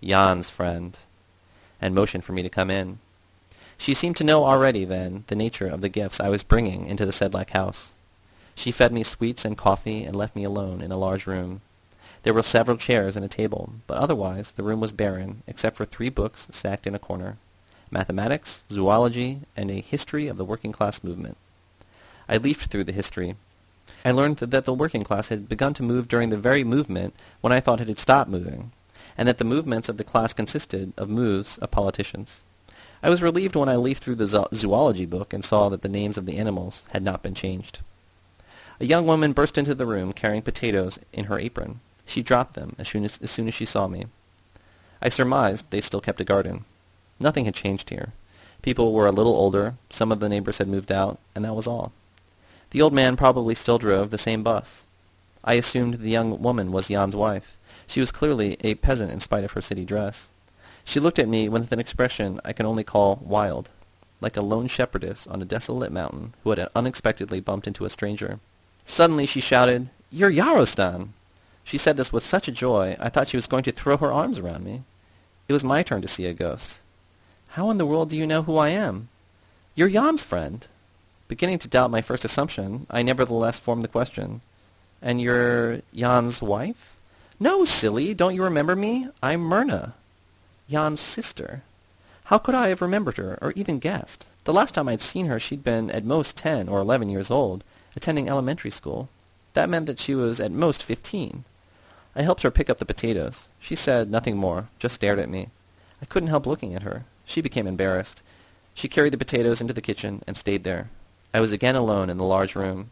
[0.04, 0.98] Jan's friend,
[1.80, 2.98] and motioned for me to come in.
[3.78, 7.06] She seemed to know already, then, the nature of the gifts I was bringing into
[7.06, 7.94] the Sedlak house.
[8.54, 11.62] She fed me sweets and coffee and left me alone in a large room.
[12.24, 15.86] There were several chairs and a table, but otherwise the room was barren, except for
[15.86, 17.38] three books stacked in a corner.
[17.90, 21.36] Mathematics, zoology, and a history of the working class movement.
[22.28, 23.34] I leafed through the history.
[24.04, 27.52] I learned that the working class had begun to move during the very movement when
[27.52, 28.70] I thought it had stopped moving,
[29.18, 32.44] and that the movements of the class consisted of moves of politicians.
[33.02, 36.16] I was relieved when I leafed through the zoology book and saw that the names
[36.16, 37.80] of the animals had not been changed.
[38.78, 41.80] A young woman burst into the room carrying potatoes in her apron.
[42.06, 44.06] She dropped them as soon as, as soon as she saw me.
[45.02, 46.64] I surmised they still kept a garden.
[47.20, 48.12] Nothing had changed here.
[48.62, 51.66] People were a little older, some of the neighbors had moved out, and that was
[51.66, 51.92] all.
[52.70, 54.86] The old man probably still drove the same bus.
[55.42, 57.56] I assumed the young woman was Jan's wife.
[57.86, 60.28] She was clearly a peasant in spite of her city dress.
[60.84, 63.70] She looked at me with an expression I can only call wild,
[64.20, 68.38] like a lone shepherdess on a desolate mountain who had unexpectedly bumped into a stranger.
[68.84, 71.08] Suddenly she shouted, You're Yarostan!
[71.64, 74.12] She said this with such a joy I thought she was going to throw her
[74.12, 74.82] arms around me.
[75.48, 76.80] It was my turn to see a ghost.
[77.54, 79.08] How in the world do you know who I am?
[79.74, 80.64] You're Jan's friend.
[81.26, 84.40] Beginning to doubt my first assumption, I nevertheless formed the question.
[85.02, 86.94] And you're Jan's wife?
[87.40, 89.08] No, silly, don't you remember me?
[89.20, 89.94] I'm Myrna,
[90.68, 91.62] Jan's sister.
[92.24, 94.28] How could I have remembered her, or even guessed?
[94.44, 97.64] The last time I'd seen her she'd been at most ten or eleven years old,
[97.96, 99.08] attending elementary school.
[99.54, 101.42] That meant that she was at most fifteen.
[102.14, 103.48] I helped her pick up the potatoes.
[103.58, 105.48] She said nothing more, just stared at me.
[106.00, 107.06] I couldn't help looking at her.
[107.30, 108.22] She became embarrassed.
[108.74, 110.90] She carried the potatoes into the kitchen and stayed there.
[111.32, 112.90] I was again alone in the large room.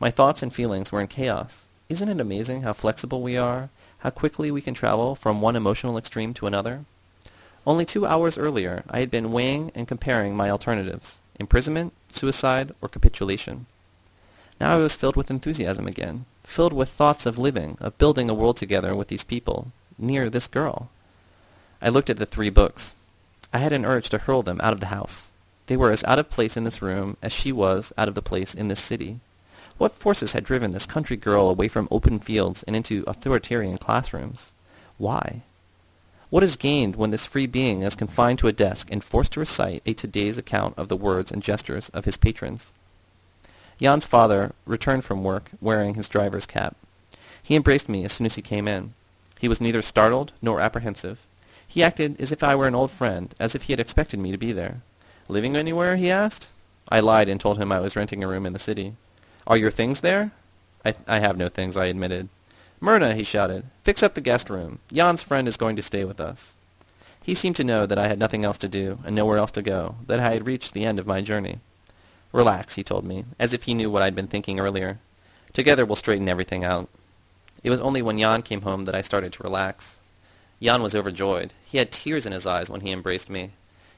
[0.00, 1.66] My thoughts and feelings were in chaos.
[1.88, 5.96] Isn't it amazing how flexible we are, how quickly we can travel from one emotional
[5.96, 6.86] extreme to another?
[7.64, 12.88] Only two hours earlier, I had been weighing and comparing my alternatives, imprisonment, suicide, or
[12.88, 13.66] capitulation.
[14.60, 18.34] Now I was filled with enthusiasm again, filled with thoughts of living, of building a
[18.34, 20.90] world together with these people, near this girl.
[21.80, 22.96] I looked at the three books.
[23.52, 25.30] I had an urge to hurl them out of the house.
[25.66, 28.22] They were as out of place in this room as she was out of the
[28.22, 29.20] place in this city.
[29.78, 34.52] What forces had driven this country girl away from open fields and into authoritarian classrooms?
[34.96, 35.42] Why?
[36.30, 39.40] What is gained when this free being is confined to a desk and forced to
[39.40, 42.72] recite a today's account of the words and gestures of his patrons?
[43.80, 46.76] Jan's father returned from work wearing his driver's cap.
[47.42, 48.94] He embraced me as soon as he came in.
[49.38, 51.24] He was neither startled nor apprehensive.
[51.78, 54.32] He acted as if I were an old friend, as if he had expected me
[54.32, 54.80] to be there.
[55.28, 55.94] Living anywhere?
[55.94, 56.48] he asked.
[56.88, 58.96] I lied and told him I was renting a room in the city.
[59.46, 60.32] Are your things there?
[60.84, 62.30] I, I have no things, I admitted.
[62.80, 64.80] Myrna, he shouted, fix up the guest room.
[64.92, 66.56] Jan's friend is going to stay with us.
[67.22, 69.62] He seemed to know that I had nothing else to do and nowhere else to
[69.62, 71.60] go, that I had reached the end of my journey.
[72.32, 74.98] Relax, he told me, as if he knew what I'd been thinking earlier.
[75.52, 76.88] Together we'll straighten everything out.
[77.62, 79.97] It was only when Jan came home that I started to relax.
[80.60, 81.52] Jan was overjoyed.
[81.64, 83.50] He had tears in his eyes when he embraced me.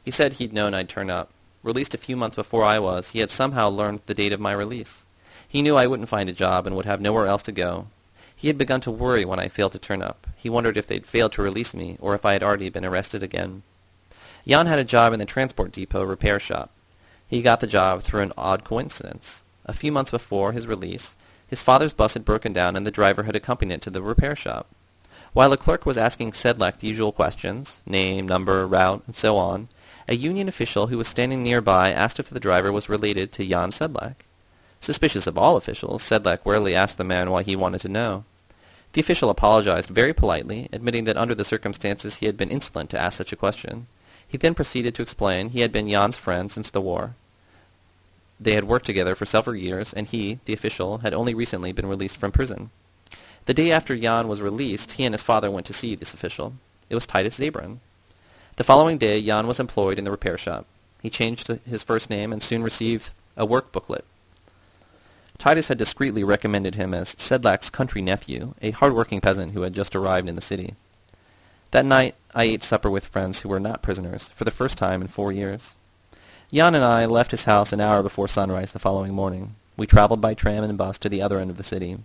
[0.04, 1.30] He said he'd known I'd turn up.
[1.62, 4.52] Released a few months before I was, he had somehow learned the date of my
[4.52, 5.04] release.
[5.46, 7.88] He knew I wouldn't find a job and would have nowhere else to go.
[8.34, 10.26] He had begun to worry when I failed to turn up.
[10.36, 13.22] He wondered if they'd failed to release me or if I had already been arrested
[13.22, 13.62] again.
[14.46, 16.70] Jan had a job in the transport depot repair shop.
[17.28, 19.44] He got the job through an odd coincidence.
[19.66, 23.24] A few months before his release, his father's bus had broken down and the driver
[23.24, 24.68] had accompanied it to the repair shop.
[25.33, 29.68] While the clerk was asking Sedlak the usual questions, name, number, route, and so on,
[30.09, 33.70] a union official who was standing nearby asked if the driver was related to Jan
[33.70, 34.24] Sedlak.
[34.81, 38.24] Suspicious of all officials, Sedlak warily asked the man why he wanted to know.
[38.93, 43.01] The official apologized very politely, admitting that under the circumstances he had been insolent to
[43.01, 43.87] ask such a question.
[44.26, 47.14] He then proceeded to explain he had been Jan's friend since the war.
[48.41, 51.87] They had worked together for several years, and he, the official, had only recently been
[51.87, 52.70] released from prison.
[53.47, 56.55] The day after Jan was released, he and his father went to see this official.
[56.88, 57.78] It was Titus Zabran.
[58.57, 60.66] The following day, Jan was employed in the repair shop.
[61.03, 64.05] He changed his first name and soon received a work booklet.
[65.38, 69.97] Titus had discreetly recommended him as Sedlak's country nephew, a hard-working peasant who had just
[69.97, 70.74] arrived in the city.
[71.70, 75.01] That night, I ate supper with friends who were not prisoners, for the first time
[75.01, 75.76] in four years.
[76.53, 79.55] Jan and I left his house an hour before sunrise the following morning.
[79.76, 81.99] We traveled by tram and bus to the other end of the city.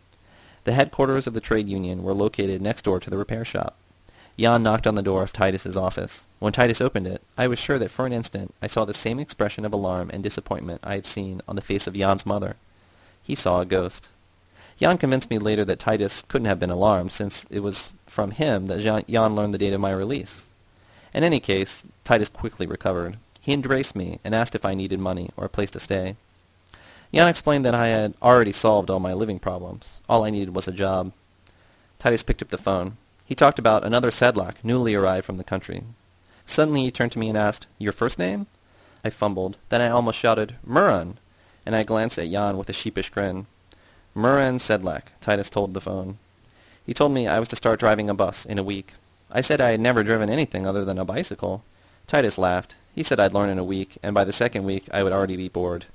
[0.66, 3.76] The headquarters of the trade union were located next door to the repair shop.
[4.38, 6.26] Jan knocked on the door of Titus's office.
[6.40, 9.20] When Titus opened it, I was sure that for an instant I saw the same
[9.20, 12.56] expression of alarm and disappointment I had seen on the face of Jan's mother.
[13.24, 14.10] He saw a ghost.
[14.78, 18.66] Jan convinced me later that Titus couldn't have been alarmed, since it was from him
[18.66, 20.48] that Jan learned the date of my release.
[21.14, 23.18] In any case, Titus quickly recovered.
[23.40, 26.18] He embraced me and asked if I needed money or a place to stay.
[27.16, 30.02] Jan explained that I had already solved all my living problems.
[30.10, 31.14] All I needed was a job.
[31.98, 32.98] Titus picked up the phone.
[33.26, 35.84] He talked about another Sedlak, newly arrived from the country.
[36.46, 38.48] Suddenly he turned to me and asked, Your first name?
[39.04, 39.56] I fumbled.
[39.70, 41.16] Then I almost shouted, Muran
[41.66, 43.48] and I glanced at Jan with a sheepish grin.
[44.14, 46.18] Muran Sedlak, Titus told the phone.
[46.86, 48.94] He told me I was to start driving a bus in a week.
[49.32, 51.64] I said I had never driven anything other than a bicycle.
[52.08, 52.76] Titus laughed.
[52.94, 55.38] He said I'd learn in a week, and by the second week I would already
[55.38, 55.86] be bored.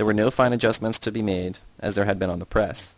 [0.00, 2.94] There were no fine adjustments to be made, as there had been on the press.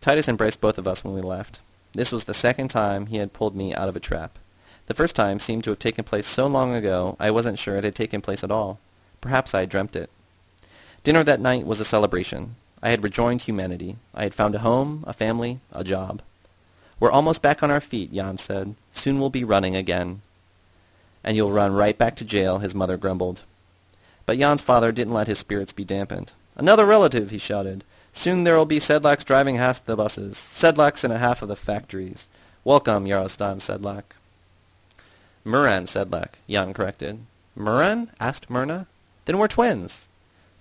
[0.00, 1.60] Titus embraced both of us when we left.
[1.92, 4.38] This was the second time he had pulled me out of a trap.
[4.86, 7.84] The first time seemed to have taken place so long ago I wasn't sure it
[7.84, 8.78] had taken place at all.
[9.20, 10.08] Perhaps I had dreamt it.
[11.04, 12.56] Dinner that night was a celebration.
[12.82, 13.96] I had rejoined humanity.
[14.14, 16.22] I had found a home, a family, a job.
[16.98, 18.74] We're almost back on our feet, Jan said.
[18.90, 20.22] Soon we'll be running again.
[21.22, 23.42] And you'll run right back to jail, his mother grumbled.
[24.26, 26.32] But Jan's father didn't let his spirits be dampened.
[26.56, 27.84] Another relative, he shouted.
[28.12, 32.28] Soon there'll be Sedlaks driving half the buses, Sedlaks in a half of the factories.
[32.62, 34.04] Welcome, Yarostan Sedlak.
[35.44, 37.20] Muran Sedlak, Jan corrected.
[37.56, 38.08] Muran?
[38.20, 38.86] asked Myrna.
[39.24, 40.08] Then we're twins.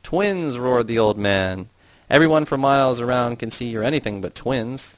[0.01, 1.67] Twins, roared the old man.
[2.09, 4.97] Everyone for miles around can see you're anything but twins.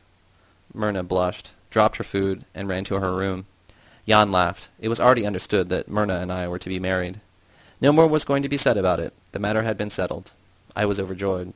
[0.74, 3.46] Myrna blushed, dropped her food, and ran to her room.
[4.08, 4.70] Jan laughed.
[4.80, 7.20] It was already understood that Myrna and I were to be married.
[7.84, 9.14] No more was going to be said about it.
[9.34, 10.32] The matter had been settled.
[10.74, 11.52] I was overjoyed.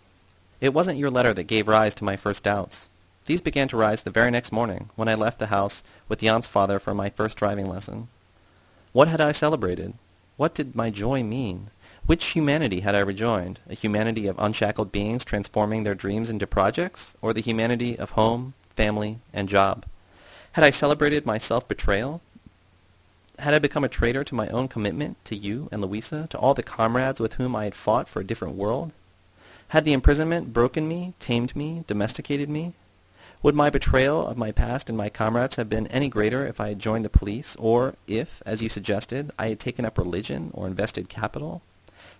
[0.59, 2.89] It wasn't your letter that gave rise to my first doubts.
[3.27, 6.45] These began to rise the very next morning, when I left the house with Jan's
[6.45, 8.09] father for my first driving lesson.
[8.91, 9.93] What had I celebrated?
[10.35, 11.69] What did my joy mean?
[12.05, 13.61] Which humanity had I rejoined?
[13.69, 17.15] A humanity of unshackled beings transforming their dreams into projects?
[17.21, 19.85] Or the humanity of home, family, and job?
[20.53, 22.21] Had I celebrated my self-betrayal?
[23.39, 26.55] Had I become a traitor to my own commitment, to you and Louisa, to all
[26.55, 28.93] the comrades with whom I had fought for a different world?
[29.69, 32.73] Had the imprisonment broken me, tamed me, domesticated me?
[33.43, 36.69] Would my betrayal of my past and my comrades have been any greater if I
[36.69, 40.65] had joined the police, or if, as you suggested, I had taken up religion or
[40.65, 41.61] invested capital?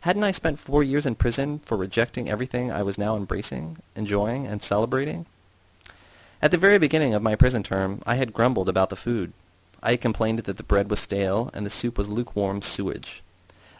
[0.02, 4.46] Hadn't I spent four years in prison for rejecting everything I was now embracing, enjoying,
[4.46, 5.26] and celebrating?
[6.44, 9.34] At the very beginning of my prison term, I had grumbled about the food.
[9.84, 13.22] I complained that the bread was stale and the soup was lukewarm sewage.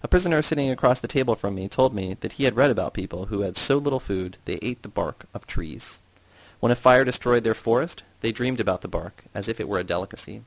[0.04, 2.94] A prisoner sitting across the table from me told me that he had read about
[2.94, 6.00] people who had so little food they ate the bark of trees.
[6.60, 9.80] When a fire destroyed their forest, they dreamed about the bark, as if it were
[9.80, 10.44] a delicacy.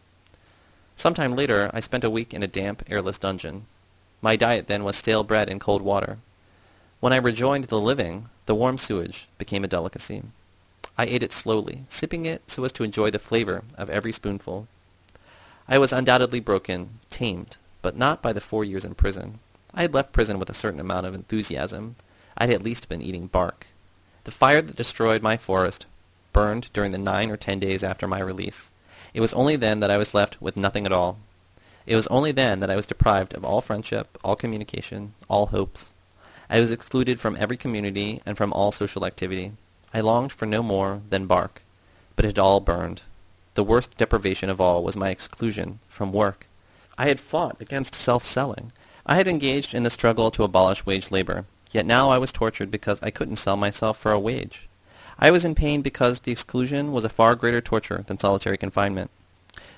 [0.96, 3.66] Some time later, I spent a week in a damp, airless dungeon.
[4.22, 6.18] My diet then was stale bread and cold water.
[7.00, 10.22] When I rejoined the living, the warm sewage became a delicacy.
[10.98, 14.68] I ate it slowly, sipping it so as to enjoy the flavor of every spoonful.
[15.72, 19.38] I was undoubtedly broken, tamed, but not by the four years in prison.
[19.72, 21.94] I had left prison with a certain amount of enthusiasm.
[22.36, 23.68] I had at least been eating bark.
[24.24, 25.86] The fire that destroyed my forest
[26.32, 28.72] burned during the nine or ten days after my release.
[29.14, 31.18] It was only then that I was left with nothing at all.
[31.86, 35.92] It was only then that I was deprived of all friendship, all communication, all hopes.
[36.48, 39.52] I was excluded from every community and from all social activity.
[39.94, 41.62] I longed for no more than bark,
[42.16, 43.02] but it had all burned.
[43.54, 46.46] The worst deprivation of all was my exclusion from work.
[46.96, 48.72] I had fought against self-selling.
[49.06, 52.70] I had engaged in the struggle to abolish wage labor, yet now I was tortured
[52.70, 54.68] because I couldn't sell myself for a wage.
[55.18, 59.10] I was in pain because the exclusion was a far greater torture than solitary confinement.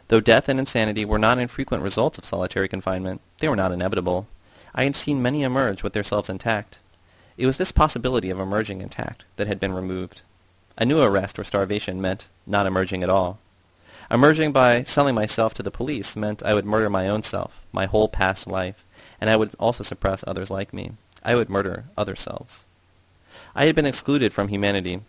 [0.09, 4.27] Though death and insanity were not infrequent results of solitary confinement, they were not inevitable.
[4.75, 6.79] I had seen many emerge with their selves intact.
[7.37, 10.23] It was this possibility of emerging intact that had been removed.
[10.77, 13.39] A new arrest or starvation meant not emerging at all.
[14.13, 17.87] Emerging by selling myself to the police meant I would murder my own self, my
[17.87, 18.85] whole past life,
[19.19, 20.93] and I would also suppress others like me.
[21.25, 22.67] I would murder other selves.
[23.55, 25.01] I had been excluded from humanity.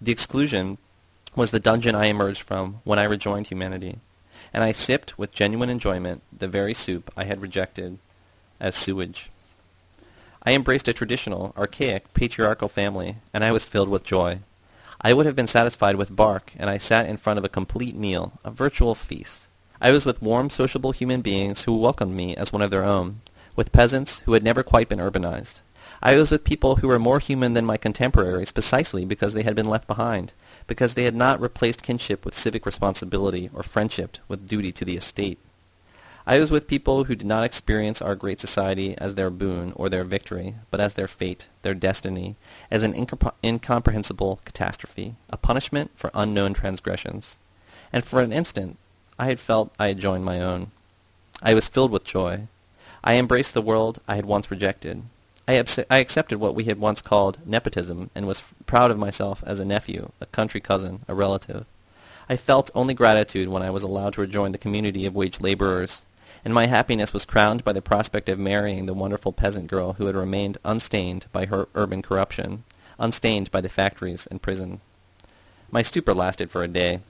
[0.00, 0.78] The exclusion
[1.34, 3.98] was the dungeon I emerged from when I rejoined humanity,
[4.52, 7.98] and I sipped with genuine enjoyment the very soup I had rejected
[8.60, 9.30] as sewage.
[10.44, 14.38] I embraced a traditional, archaic, patriarchal family, and I was filled with joy.
[15.00, 17.94] I would have been satisfied with bark, and I sat in front of a complete
[17.94, 19.46] meal, a virtual feast.
[19.80, 23.20] I was with warm, sociable human beings who welcomed me as one of their own,
[23.54, 25.60] with peasants who had never quite been urbanized.
[26.02, 29.54] I was with people who were more human than my contemporaries precisely because they had
[29.54, 30.32] been left behind,
[30.66, 34.96] because they had not replaced kinship with civic responsibility or friendship with duty to the
[34.96, 35.38] estate.
[36.30, 39.88] I was with people who did not experience our great society as their boon or
[39.88, 42.36] their victory, but as their fate, their destiny,
[42.70, 47.38] as an incom- incomprehensible catastrophe, a punishment for unknown transgressions.
[47.94, 48.76] And for an instant,
[49.18, 50.70] I had felt I had joined my own.
[51.42, 52.48] I was filled with joy.
[53.02, 55.04] I embraced the world I had once rejected.
[55.48, 59.60] I, I accepted what we had once called nepotism and was proud of myself as
[59.60, 61.64] a nephew, a country cousin, a relative.
[62.28, 66.04] I felt only gratitude when I was allowed to rejoin the community of wage laborers,
[66.44, 70.06] and my happiness was crowned by the prospect of marrying the wonderful peasant girl who
[70.06, 72.64] had remained unstained by her urban corruption,
[72.98, 74.80] unstained by the factories and prison.
[75.70, 77.00] My stupor lasted for a day.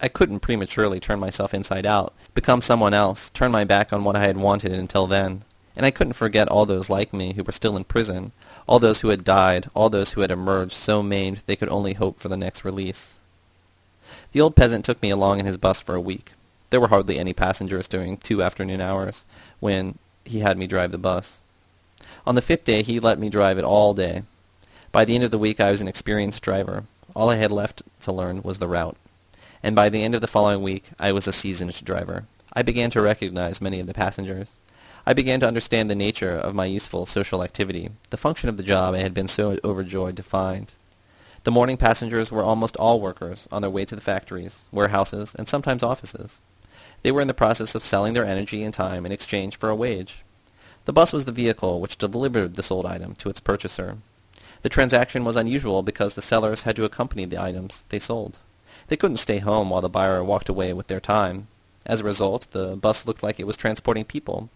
[0.00, 4.16] I couldn't prematurely turn myself inside out, become someone else, turn my back on what
[4.16, 5.42] I had wanted until then.
[5.76, 8.32] And I couldn't forget all those like me who were still in prison,
[8.66, 11.94] all those who had died, all those who had emerged so maimed they could only
[11.94, 13.14] hope for the next release.
[14.32, 16.32] The old peasant took me along in his bus for a week.
[16.70, 19.24] There were hardly any passengers during two afternoon hours
[19.60, 21.40] when he had me drive the bus.
[22.26, 24.22] On the fifth day, he let me drive it all day.
[24.92, 26.84] By the end of the week, I was an experienced driver.
[27.14, 28.96] All I had left to learn was the route.
[29.62, 32.26] And by the end of the following week, I was a seasoned driver.
[32.52, 34.52] I began to recognize many of the passengers.
[35.06, 38.62] I began to understand the nature of my useful social activity, the function of the
[38.62, 40.70] job I had been so overjoyed to find.
[41.44, 45.48] The morning passengers were almost all workers on their way to the factories, warehouses, and
[45.48, 46.40] sometimes offices.
[47.02, 49.76] They were in the process of selling their energy and time in exchange for a
[49.76, 50.24] wage.
[50.84, 53.98] The bus was the vehicle which delivered the sold item to its purchaser.
[54.62, 58.38] The transaction was unusual because the sellers had to accompany the items they sold.
[58.88, 61.46] They couldn't stay home while the buyer walked away with their time.
[61.86, 64.50] As a result, the bus looked like it was transporting people,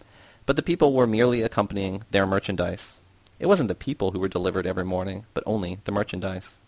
[0.45, 2.99] but the people were merely accompanying their merchandise.
[3.38, 6.59] It wasn't the people who were delivered every morning, but only the merchandise.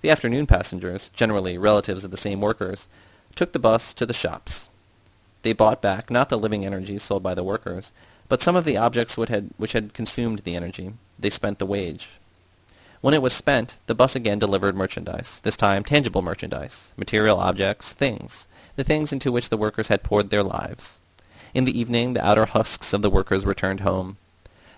[0.00, 2.88] The afternoon passengers, generally relatives of the same workers,
[3.34, 4.69] took the bus to the shops.
[5.42, 7.92] They bought back not the living energy sold by the workers,
[8.28, 10.92] but some of the objects which had, which had consumed the energy.
[11.18, 12.18] They spent the wage.
[13.00, 17.92] When it was spent, the bus again delivered merchandise, this time tangible merchandise, material objects,
[17.92, 21.00] things, the things into which the workers had poured their lives.
[21.54, 24.18] In the evening, the outer husks of the workers returned home.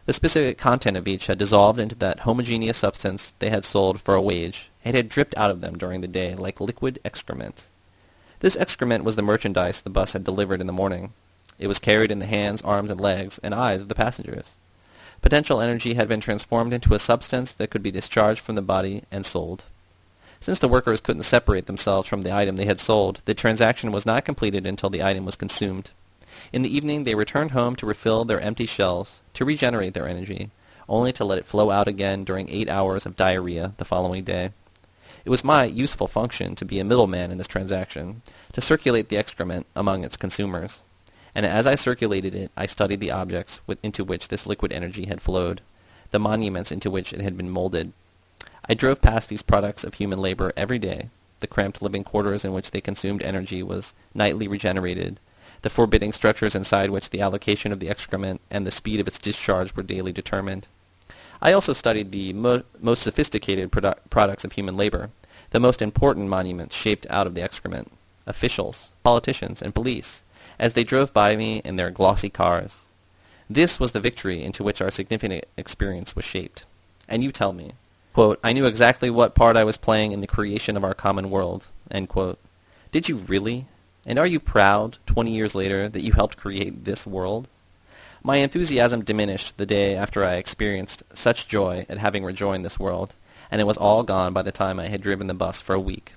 [0.06, 4.14] The specific content of each had dissolved into that homogeneous substance they had sold for
[4.14, 4.70] a wage.
[4.84, 7.66] It had dripped out of them during the day like liquid excrement.
[8.42, 11.12] This excrement was the merchandise the bus had delivered in the morning.
[11.60, 14.56] It was carried in the hands, arms, and legs, and eyes of the passengers.
[15.20, 19.04] Potential energy had been transformed into a substance that could be discharged from the body
[19.12, 19.64] and sold.
[20.40, 24.04] Since the workers couldn't separate themselves from the item they had sold, the transaction was
[24.04, 25.92] not completed until the item was consumed.
[26.52, 30.50] In the evening they returned home to refill their empty shells, to regenerate their energy,
[30.88, 34.50] only to let it flow out again during eight hours of diarrhea the following day.
[35.24, 39.16] It was my useful function to be a middleman in this transaction, to circulate the
[39.16, 40.82] excrement among its consumers.
[41.34, 45.22] And as I circulated it, I studied the objects into which this liquid energy had
[45.22, 45.60] flowed,
[46.10, 47.92] the monuments into which it had been molded.
[48.68, 51.08] I drove past these products of human labor every day.
[51.40, 55.18] The cramped living quarters in which they consumed energy was nightly regenerated,
[55.62, 59.18] the forbidding structures inside which the allocation of the excrement and the speed of its
[59.18, 60.66] discharge were daily determined.
[61.42, 65.10] I also studied the mo- most sophisticated produ- products of human labor,
[65.50, 67.90] the most important monuments shaped out of the excrement,
[68.28, 70.22] officials, politicians, and police,
[70.60, 72.84] as they drove by me in their glossy cars.
[73.50, 76.64] This was the victory into which our significant experience was shaped.
[77.08, 77.72] And you tell me,
[78.14, 81.28] quote, I knew exactly what part I was playing in the creation of our common
[81.28, 81.66] world.
[81.90, 83.66] Did you really?
[84.06, 87.48] And are you proud, 20 years later, that you helped create this world?
[88.24, 93.16] My enthusiasm diminished the day after I experienced such joy at having rejoined this world,
[93.50, 95.80] and it was all gone by the time I had driven the bus for a
[95.80, 96.12] week.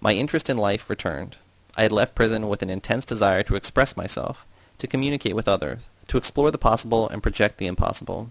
[0.00, 1.36] My interest in life returned.
[1.76, 4.44] I had left prison with an intense desire to express myself,
[4.78, 8.30] to communicate with others, to explore the possible and project the impossible.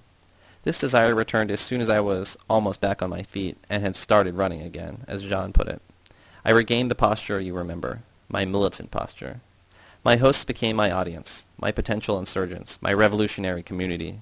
[0.64, 3.96] This desire returned as soon as I was almost back on my feet and had
[3.96, 5.82] started running again, as Jan put it.
[6.44, 9.40] I regained the posture you remember, my militant posture.
[10.06, 14.20] My hosts became my audience, my potential insurgents, my revolutionary community.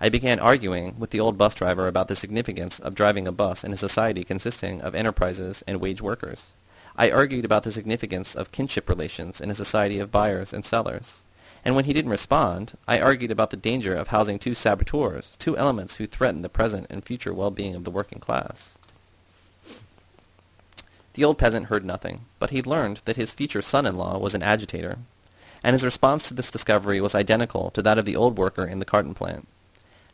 [0.00, 3.62] I began arguing with the old bus driver about the significance of driving a bus
[3.62, 6.48] in a society consisting of enterprises and wage workers.
[6.96, 11.22] I argued about the significance of kinship relations in a society of buyers and sellers.
[11.64, 15.56] And when he didn't respond, I argued about the danger of housing two saboteurs, two
[15.56, 18.76] elements who threaten the present and future well-being of the working class.
[21.14, 24.98] The old peasant heard nothing, but he learned that his future son-in-law was an agitator,
[25.62, 28.78] and his response to this discovery was identical to that of the old worker in
[28.78, 29.46] the carton plant.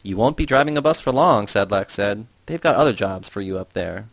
[0.02, 2.26] You won't be driving a bus for long, Sedlak said.
[2.46, 4.08] They've got other jobs for you up there.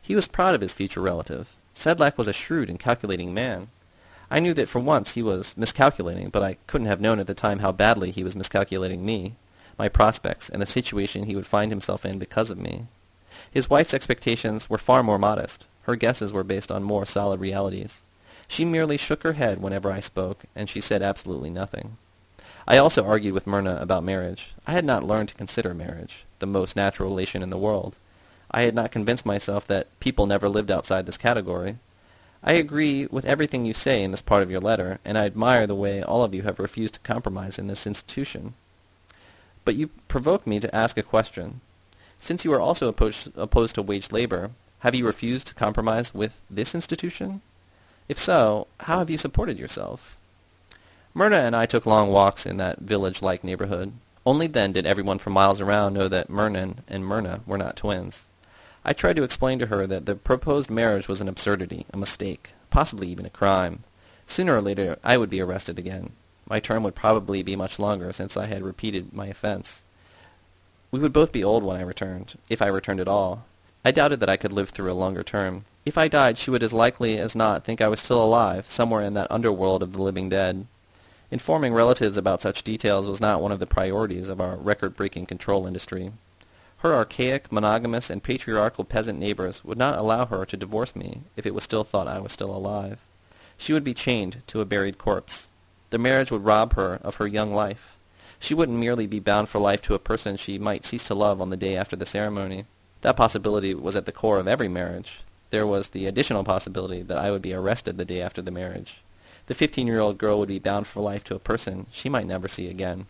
[0.00, 1.56] He was proud of his future relative.
[1.74, 3.68] Sedlak was a shrewd and calculating man.
[4.30, 7.34] I knew that for once he was miscalculating, but I couldn't have known at the
[7.34, 9.34] time how badly he was miscalculating me,
[9.78, 12.86] my prospects, and the situation he would find himself in because of me.
[13.50, 15.66] His wife's expectations were far more modest.
[15.82, 18.02] Her guesses were based on more solid realities.
[18.48, 21.96] She merely shook her head whenever I spoke, and she said absolutely nothing.
[22.68, 24.54] I also argued with Myrna about marriage.
[24.66, 27.96] I had not learned to consider marriage the most natural relation in the world.
[28.50, 31.76] I had not convinced myself that people never lived outside this category.
[32.42, 35.66] I agree with everything you say in this part of your letter, and I admire
[35.66, 38.54] the way all of you have refused to compromise in this institution.
[39.64, 41.60] But you provoke me to ask a question.
[42.18, 46.40] Since you are also opposed, opposed to wage labor, have you refused to compromise with
[46.48, 47.42] this institution?
[48.08, 50.18] If so, how have you supported yourselves?
[51.12, 53.92] Myrna and I took long walks in that village-like neighborhood.
[54.24, 58.26] Only then did everyone for miles around know that Muran and Myrna were not twins.
[58.84, 62.50] I tried to explain to her that the proposed marriage was an absurdity, a mistake,
[62.70, 63.82] possibly even a crime.
[64.26, 66.10] Sooner or later I would be arrested again.
[66.48, 69.82] My term would probably be much longer since I had repeated my offense.
[70.92, 73.44] We would both be old when I returned, if I returned at all.
[73.86, 75.64] I doubted that I could live through a longer term.
[75.84, 79.04] If I died, she would as likely as not think I was still alive, somewhere
[79.04, 80.66] in that underworld of the living dead.
[81.30, 85.68] Informing relatives about such details was not one of the priorities of our record-breaking control
[85.68, 86.10] industry.
[86.78, 91.46] Her archaic, monogamous, and patriarchal peasant neighbors would not allow her to divorce me if
[91.46, 92.98] it was still thought I was still alive.
[93.56, 95.48] She would be chained to a buried corpse.
[95.90, 97.96] The marriage would rob her of her young life.
[98.40, 101.40] She wouldn't merely be bound for life to a person she might cease to love
[101.40, 102.64] on the day after the ceremony.
[103.06, 105.20] That possibility was at the core of every marriage.
[105.50, 109.00] There was the additional possibility that I would be arrested the day after the marriage.
[109.46, 112.66] The fifteen-year-old girl would be bound for life to a person she might never see
[112.68, 113.06] again.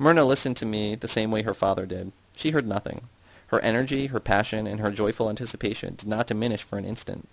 [0.00, 2.10] Myrna listened to me the same way her father did.
[2.34, 3.02] She heard nothing.
[3.46, 7.28] Her energy, her passion, and her joyful anticipation did not diminish for an instant.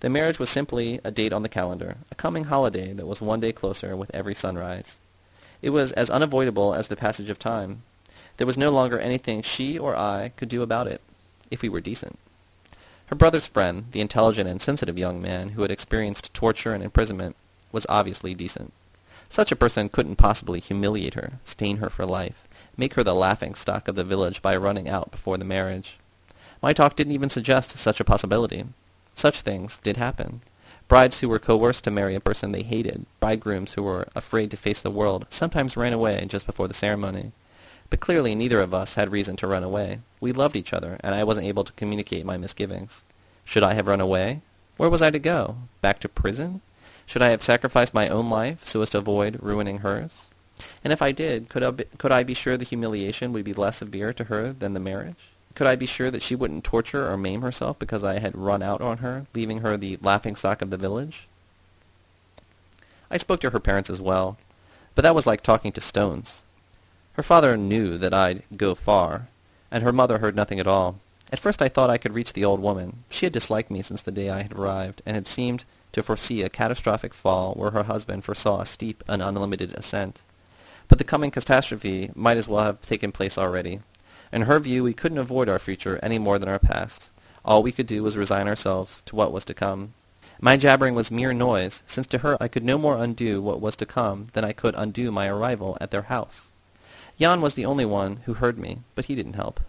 [0.00, 3.38] The marriage was simply a date on the calendar, a coming holiday that was one
[3.38, 4.98] day closer with every sunrise.
[5.62, 7.82] It was as unavoidable as the passage of time.
[8.36, 11.00] There was no longer anything she or I could do about it,
[11.50, 12.18] if we were decent.
[13.06, 17.36] Her brother's friend, the intelligent and sensitive young man who had experienced torture and imprisonment,
[17.70, 18.72] was obviously decent.
[19.28, 23.54] Such a person couldn't possibly humiliate her, stain her for life, make her the laughing
[23.54, 25.98] stock of the village by running out before the marriage.
[26.62, 28.64] My talk didn't even suggest such a possibility.
[29.14, 30.40] Such things did happen.
[30.88, 34.56] Brides who were coerced to marry a person they hated, bridegrooms who were afraid to
[34.56, 37.32] face the world, sometimes ran away just before the ceremony.
[37.90, 40.00] But clearly neither of us had reason to run away.
[40.20, 43.04] We loved each other, and I wasn't able to communicate my misgivings.
[43.44, 44.40] Should I have run away?
[44.76, 45.56] Where was I to go?
[45.80, 46.60] Back to prison?
[47.06, 50.30] Should I have sacrificed my own life so as to avoid ruining hers?
[50.82, 53.52] And if I did, could I, be, could I be sure the humiliation would be
[53.52, 55.16] less severe to her than the marriage?
[55.54, 58.62] Could I be sure that she wouldn't torture or maim herself because I had run
[58.62, 61.28] out on her, leaving her the laughing-stock of the village?
[63.10, 64.36] I spoke to her parents as well,
[64.94, 66.43] but that was like talking to stones.
[67.14, 69.28] Her father knew that I'd go far,
[69.70, 70.98] and her mother heard nothing at all.
[71.32, 73.04] At first I thought I could reach the old woman.
[73.08, 76.42] She had disliked me since the day I had arrived, and had seemed to foresee
[76.42, 80.22] a catastrophic fall where her husband foresaw a steep and unlimited ascent.
[80.88, 83.78] But the coming catastrophe might as well have taken place already.
[84.32, 87.10] In her view, we couldn't avoid our future any more than our past.
[87.44, 89.94] All we could do was resign ourselves to what was to come.
[90.40, 93.76] My jabbering was mere noise, since to her I could no more undo what was
[93.76, 96.50] to come than I could undo my arrival at their house.
[97.18, 99.60] Jan was the only one who heard me, but he didn't help.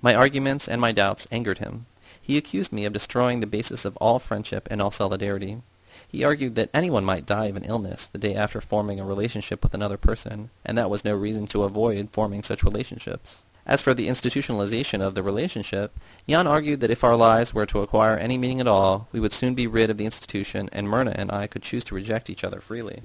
[0.00, 1.86] My arguments and my doubts angered him.
[2.20, 5.62] He accused me of destroying the basis of all friendship and all solidarity.
[6.06, 9.62] He argued that anyone might die of an illness the day after forming a relationship
[9.62, 13.44] with another person, and that was no reason to avoid forming such relationships.
[13.64, 15.96] As for the institutionalization of the relationship,
[16.28, 19.32] Jan argued that if our lives were to acquire any meaning at all, we would
[19.32, 22.42] soon be rid of the institution, and Myrna and I could choose to reject each
[22.44, 23.02] other freely.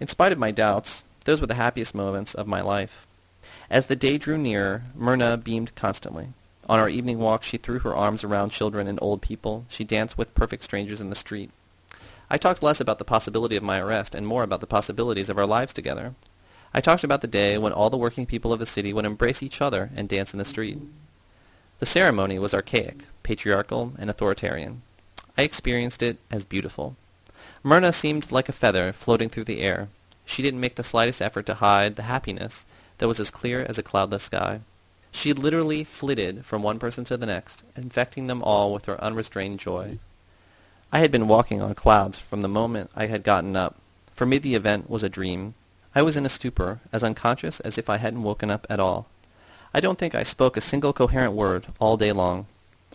[0.00, 3.06] In spite of my doubts, those were the happiest moments of my life.
[3.68, 6.28] As the day drew nearer, Myrna beamed constantly.
[6.66, 9.66] On our evening walk, she threw her arms around children and old people.
[9.68, 11.50] She danced with perfect strangers in the street.
[12.30, 15.36] I talked less about the possibility of my arrest and more about the possibilities of
[15.36, 16.14] our lives together.
[16.72, 19.42] I talked about the day when all the working people of the city would embrace
[19.42, 20.78] each other and dance in the street.
[21.78, 24.80] The ceremony was archaic, patriarchal, and authoritarian.
[25.36, 26.96] I experienced it as beautiful.
[27.62, 29.88] Myrna seemed like a feather floating through the air.
[30.28, 32.66] She didn't make the slightest effort to hide the happiness
[32.98, 34.60] that was as clear as a cloudless sky.
[35.10, 39.58] She literally flitted from one person to the next, infecting them all with her unrestrained
[39.58, 39.98] joy.
[40.92, 43.76] I had been walking on clouds from the moment I had gotten up.
[44.14, 45.54] For me the event was a dream.
[45.94, 49.06] I was in a stupor, as unconscious as if I hadn't woken up at all.
[49.72, 52.46] I don't think I spoke a single coherent word all day long.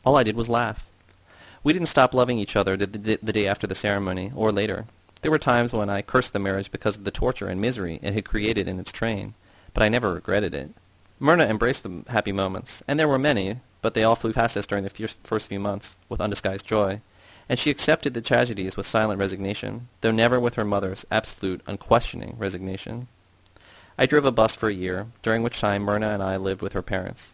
[0.05, 0.85] All I did was laugh.
[1.63, 4.85] We didn't stop loving each other the, the, the day after the ceremony, or later.
[5.23, 8.13] There were times when I cursed the marriage because of the torture and misery it
[8.13, 9.35] had created in its train,
[9.73, 10.71] but I never regretted it.
[11.17, 14.67] Myrna embraced the happy moments, and there were many, but they all flew past us
[14.67, 14.89] during the
[15.23, 16.99] first few months, with undisguised joy,
[17.47, 22.35] and she accepted the tragedies with silent resignation, though never with her mother's absolute, unquestioning
[22.37, 23.07] resignation.
[23.97, 26.73] I drove a bus for a year, during which time Myrna and I lived with
[26.73, 27.33] her parents.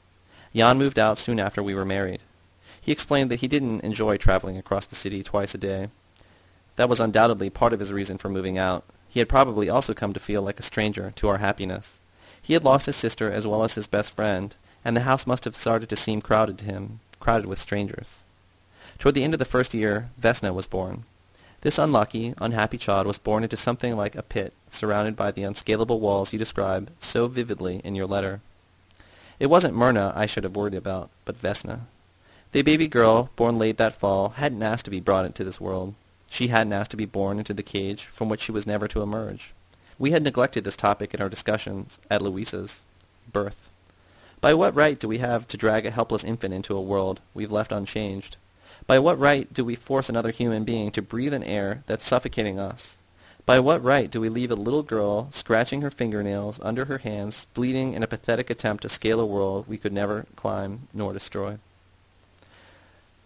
[0.53, 2.21] Jan moved out soon after we were married.
[2.79, 5.89] He explained that he didn't enjoy traveling across the city twice a day.
[6.79, 8.85] That was undoubtedly part of his reason for moving out.
[9.09, 11.99] He had probably also come to feel like a stranger to our happiness.
[12.41, 14.55] He had lost his sister as well as his best friend,
[14.85, 18.23] and the house must have started to seem crowded to him, crowded with strangers.
[18.97, 21.03] Toward the end of the first year, Vesna was born.
[21.59, 25.99] This unlucky, unhappy child was born into something like a pit, surrounded by the unscalable
[25.99, 28.39] walls you describe so vividly in your letter.
[29.37, 31.81] It wasn't Myrna I should have worried about, but Vesna.
[32.53, 35.93] The baby girl, born late that fall, hadn't asked to be brought into this world.
[36.29, 39.01] She hadn't asked to be born into the cage from which she was never to
[39.01, 39.53] emerge.
[39.97, 42.83] We had neglected this topic in our discussions at Louisa's.
[43.31, 43.69] Birth.
[44.41, 47.51] By what right do we have to drag a helpless infant into a world we've
[47.51, 48.37] left unchanged?
[48.87, 52.57] By what right do we force another human being to breathe an air that's suffocating
[52.57, 52.97] us?
[53.45, 57.47] By what right do we leave a little girl scratching her fingernails under her hands,
[57.53, 61.57] bleeding in a pathetic attempt to scale a world we could never climb nor destroy?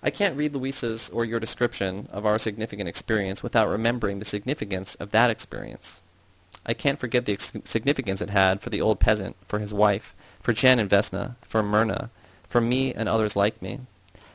[0.06, 4.96] I can't read Louisa's or your description of our significant experience without remembering the significance
[4.96, 6.02] of that experience.
[6.66, 10.52] I can't forget the significance it had for the old peasant, for his wife, for
[10.52, 12.10] Jan and Vesna, for Myrna,
[12.50, 13.80] for me and others like me.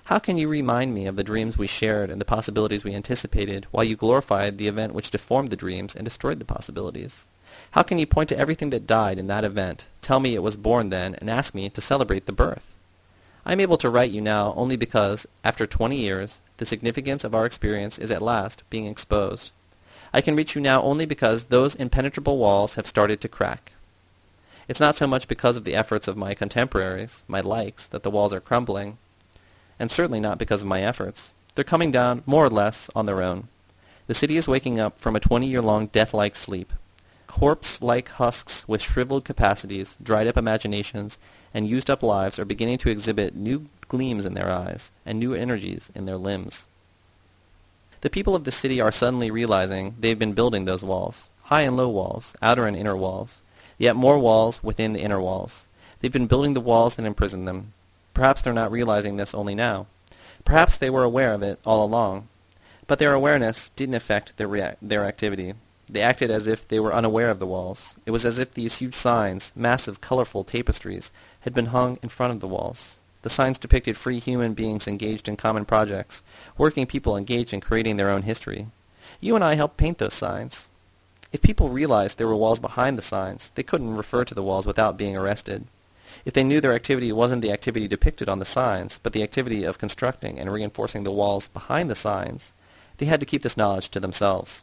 [0.05, 3.67] How can you remind me of the dreams we shared and the possibilities we anticipated,
[3.71, 7.27] while you glorified the event which deformed the dreams and destroyed the possibilities?
[7.73, 10.57] How can you point to everything that died in that event, tell me it was
[10.57, 12.73] born then, and ask me to celebrate the birth?
[13.49, 17.35] I am able to write you now only because, after twenty years, the significance of
[17.35, 19.53] our experience is at last being exposed.
[20.13, 23.73] I can reach you now only because those impenetrable walls have started to crack.
[24.69, 28.11] It's not so much because of the efforts of my contemporaries, my likes, that the
[28.11, 28.99] walls are crumbling,
[29.79, 31.33] and certainly not because of my efforts.
[31.55, 33.49] They're coming down more or less on their own.
[34.09, 36.71] The city is waking up from a 20-year-long death-like sleep.
[37.29, 41.19] Corpse-like husks with shriveled capacities, dried-up imaginations,
[41.55, 45.93] and used-up lives are beginning to exhibit new gleams in their eyes and new energies
[45.95, 46.67] in their limbs.
[48.01, 51.77] The people of the city are suddenly realizing they've been building those walls, high and
[51.77, 53.43] low walls, outer and inner walls,
[53.77, 55.69] yet more walls within the inner walls.
[56.01, 57.73] They've been building the walls that imprison them.
[58.15, 59.87] Perhaps they're not realizing this only now.
[60.45, 62.29] Perhaps they were aware of it all along.
[62.87, 65.55] But their awareness didn't affect their, rea- their activity.
[65.91, 67.97] They acted as if they were unaware of the walls.
[68.05, 71.11] It was as if these huge signs, massive, colorful tapestries,
[71.41, 73.01] had been hung in front of the walls.
[73.23, 76.23] The signs depicted free human beings engaged in common projects,
[76.57, 78.67] working people engaged in creating their own history.
[79.21, 80.69] You and I helped paint those signs.
[81.33, 84.67] If people realized there were walls behind the signs, they couldn't refer to the walls
[84.67, 85.65] without being arrested.
[86.25, 89.65] If they knew their activity wasn't the activity depicted on the signs, but the activity
[89.65, 92.53] of constructing and reinforcing the walls behind the signs,
[92.99, 94.63] they had to keep this knowledge to themselves.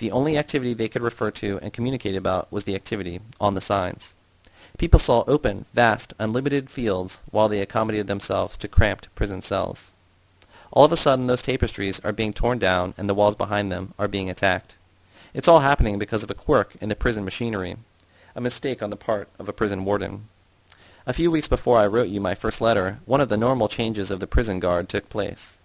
[0.00, 3.60] The only activity they could refer to and communicate about was the activity on the
[3.60, 4.14] signs.
[4.78, 9.92] People saw open, vast, unlimited fields while they accommodated themselves to cramped prison cells.
[10.72, 13.92] All of a sudden those tapestries are being torn down and the walls behind them
[13.98, 14.78] are being attacked.
[15.34, 17.76] It's all happening because of a quirk in the prison machinery,
[18.34, 20.28] a mistake on the part of a prison warden.
[21.06, 24.10] A few weeks before I wrote you my first letter, one of the normal changes
[24.10, 25.58] of the prison guard took place.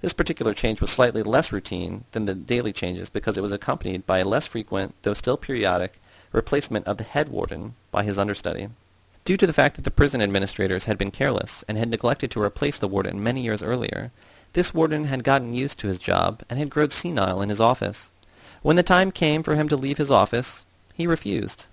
[0.00, 4.06] This particular change was slightly less routine than the daily changes because it was accompanied
[4.06, 6.00] by a less frequent, though still periodic,
[6.32, 8.68] replacement of the head warden by his understudy.
[9.24, 12.42] Due to the fact that the prison administrators had been careless and had neglected to
[12.42, 14.10] replace the warden many years earlier,
[14.54, 18.10] this warden had gotten used to his job and had grown senile in his office.
[18.62, 21.66] When the time came for him to leave his office, he refused.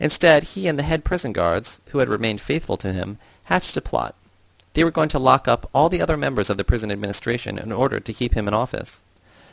[0.00, 3.80] Instead, he and the head prison guards, who had remained faithful to him, hatched a
[3.80, 4.14] plot.
[4.74, 7.72] They were going to lock up all the other members of the prison administration in
[7.72, 9.00] order to keep him in office.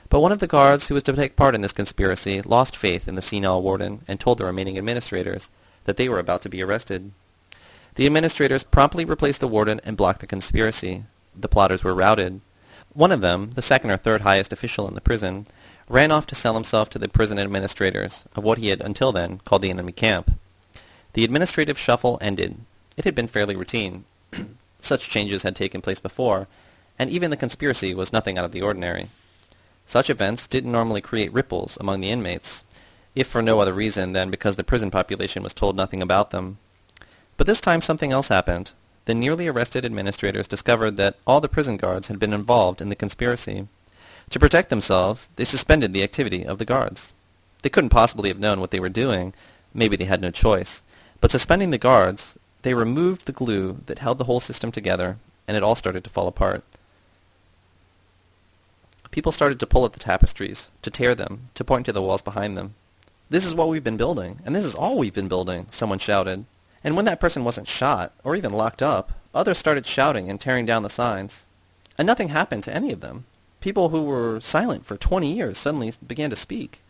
[0.10, 3.08] But one of the guards who was to take part in this conspiracy lost faith
[3.08, 5.50] in the senile warden and told the remaining administrators
[5.86, 7.12] that they were about to be arrested.
[7.96, 11.04] The administrators promptly replaced the warden and blocked the conspiracy.
[11.40, 12.42] The plotters were routed.
[12.94, 15.46] One of them, the second or third highest official in the prison,
[15.88, 19.40] ran off to sell himself to the prison administrators of what he had until then
[19.46, 20.32] called the enemy camp.
[21.14, 22.58] The administrative shuffle ended.
[22.98, 24.06] It had been fairly routine.
[24.82, 26.48] Such changes had taken place before,
[27.00, 29.08] and even the conspiracy was nothing out of the ordinary.
[29.86, 32.64] Such events didn't normally create ripples among the inmates,
[33.16, 36.58] if for no other reason than because the prison population was told nothing about them.
[37.38, 38.72] But this time something else happened.
[39.06, 42.96] The nearly arrested administrators discovered that all the prison guards had been involved in the
[42.96, 43.68] conspiracy.
[44.30, 47.14] To protect themselves, they suspended the activity of the guards.
[47.64, 49.34] They couldn't possibly have known what they were doing.
[49.74, 50.84] Maybe they had no choice.
[51.20, 55.18] But suspending the guards, they removed the glue that held the whole system together,
[55.48, 56.64] and it all started to fall apart.
[59.12, 62.22] People started to pull at the tapestries, to tear them, to point to the walls
[62.22, 62.76] behind them.
[63.30, 66.46] This is what we've been building, and this is all we've been building, someone shouted.
[66.84, 70.66] And when that person wasn't shot, or even locked up, others started shouting and tearing
[70.66, 71.46] down the signs.
[71.98, 73.26] And nothing happened to any of them.
[73.60, 76.82] People who were silent for 20 years suddenly began to speak.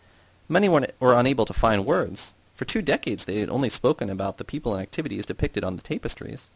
[0.48, 2.34] Many were, unable to find words.
[2.61, 5.81] For two decades they had only spoken about the people and activities depicted on the
[5.81, 6.47] tapestries.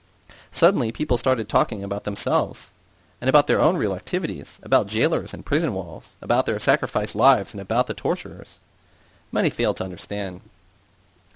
[0.52, 2.73] Suddenly people started talking about themselves,
[3.19, 7.56] and about their own real activities, about jailers and prison walls, about their sacrificed lives,
[7.56, 8.60] and about the torturers.
[9.32, 10.41] Many failed to understand.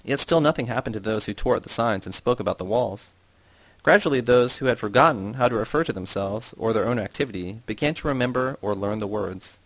[0.04, 2.64] Yet still nothing happened to those who tore at the signs and spoke about the
[2.64, 3.10] walls.
[3.82, 7.94] Gradually those who had forgotten how to refer to themselves or their own activity began
[7.94, 9.58] to remember or learn the words.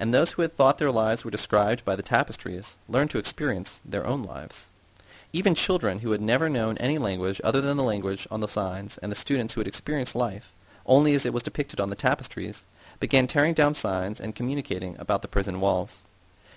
[0.00, 3.80] And those who had thought their lives were described by the tapestries learned to experience
[3.84, 4.70] their own lives.
[5.32, 8.98] Even children who had never known any language other than the language on the signs
[8.98, 10.52] and the students who had experienced life
[10.86, 12.64] only as it was depicted on the tapestries
[12.98, 16.02] began tearing down signs and communicating about the prison walls.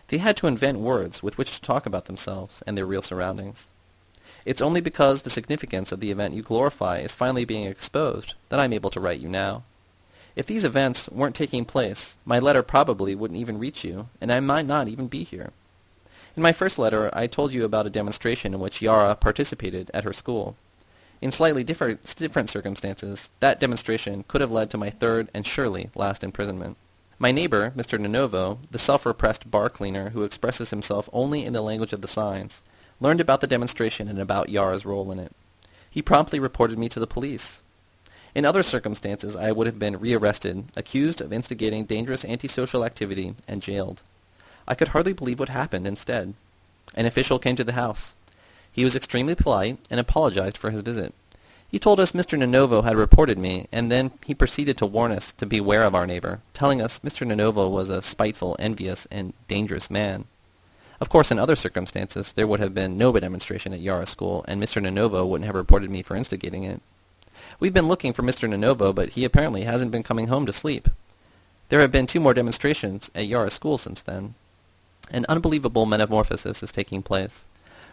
[0.07, 3.69] They had to invent words with which to talk about themselves and their real surroundings.
[4.45, 8.59] It's only because the significance of the event you glorify is finally being exposed that
[8.59, 9.63] I'm able to write you now.
[10.35, 14.39] If these events weren't taking place, my letter probably wouldn't even reach you, and I
[14.39, 15.51] might not even be here.
[16.35, 20.03] In my first letter, I told you about a demonstration in which Yara participated at
[20.03, 20.55] her school.
[21.22, 25.91] In slightly different, different circumstances, that demonstration could have led to my third and surely
[25.93, 26.77] last imprisonment.
[27.19, 27.99] My neighbor, Mr.
[27.99, 32.64] Nonovo, the self-repressed bar cleaner who expresses himself only in the language of the signs,
[32.99, 35.31] learned about the demonstration and about Yara's role in it.
[35.89, 37.61] He promptly reported me to the police.
[38.35, 43.61] In other circumstances, I would have been rearrested, accused of instigating dangerous antisocial activity, and
[43.61, 44.01] jailed.
[44.68, 46.34] I could hardly believe what happened instead.
[46.95, 48.15] An official came to the house.
[48.72, 51.14] He was extremely polite and apologized for his visit.
[51.69, 52.38] He told us Mr.
[52.38, 56.07] Nonovo had reported me, and then he proceeded to warn us to beware of our
[56.07, 57.26] neighbor, telling us Mr.
[57.26, 60.26] Nonovo was a spiteful, envious, and dangerous man.
[61.01, 64.61] Of course, in other circumstances, there would have been no demonstration at Yara School, and
[64.61, 64.81] Mr.
[64.81, 66.81] Nonovo wouldn't have reported me for instigating it.
[67.59, 68.49] We've been looking for Mr.
[68.49, 70.89] Nonovo, but he apparently hasn't been coming home to sleep.
[71.69, 74.35] There have been two more demonstrations at Yara School since then.
[75.11, 77.45] An unbelievable metamorphosis is taking place.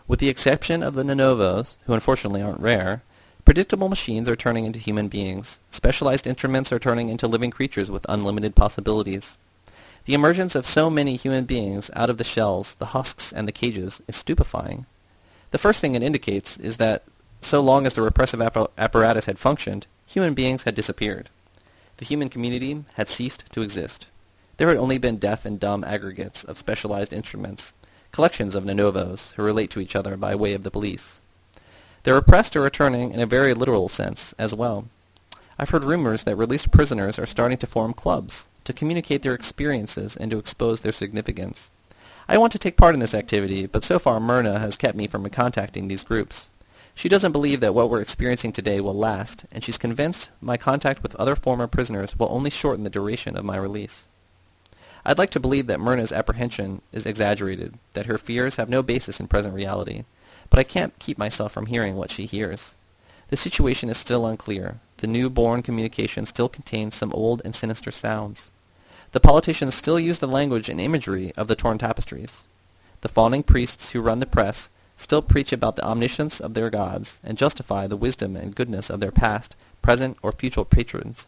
[0.06, 3.02] With the exception of the Nonovos, who unfortunately aren't rare,
[3.44, 5.60] predictable machines are turning into human beings.
[5.70, 9.36] Specialized instruments are turning into living creatures with unlimited possibilities.
[10.04, 13.52] The emergence of so many human beings out of the shells, the husks, and the
[13.52, 14.86] cages is stupefying.
[15.50, 17.04] The first thing it indicates is that
[17.40, 21.30] so long as the repressive apparatus had functioned, human beings had disappeared.
[21.96, 24.06] The human community had ceased to exist.
[24.56, 27.72] There had only been deaf and dumb aggregates of specialized instruments,
[28.12, 31.20] collections of Nonovos who relate to each other by way of the police.
[32.02, 34.86] The repressed are returning in a very literal sense as well.
[35.58, 40.16] I've heard rumors that released prisoners are starting to form clubs to communicate their experiences
[40.16, 41.70] and to expose their significance.
[42.28, 45.06] I want to take part in this activity, but so far Myrna has kept me
[45.06, 46.49] from contacting these groups.
[47.00, 51.02] She doesn't believe that what we're experiencing today will last, and she's convinced my contact
[51.02, 54.06] with other former prisoners will only shorten the duration of my release.
[55.02, 59.18] I'd like to believe that Myrna's apprehension is exaggerated, that her fears have no basis
[59.18, 60.04] in present reality,
[60.50, 62.74] but I can't keep myself from hearing what she hears.
[63.28, 64.80] The situation is still unclear.
[64.98, 68.50] The new-born communication still contains some old and sinister sounds.
[69.12, 72.44] The politicians still use the language and imagery of the torn tapestries.
[73.00, 74.68] The fawning priests who run the press
[75.00, 79.00] still preach about the omniscience of their gods and justify the wisdom and goodness of
[79.00, 81.26] their past, present, or future patrons.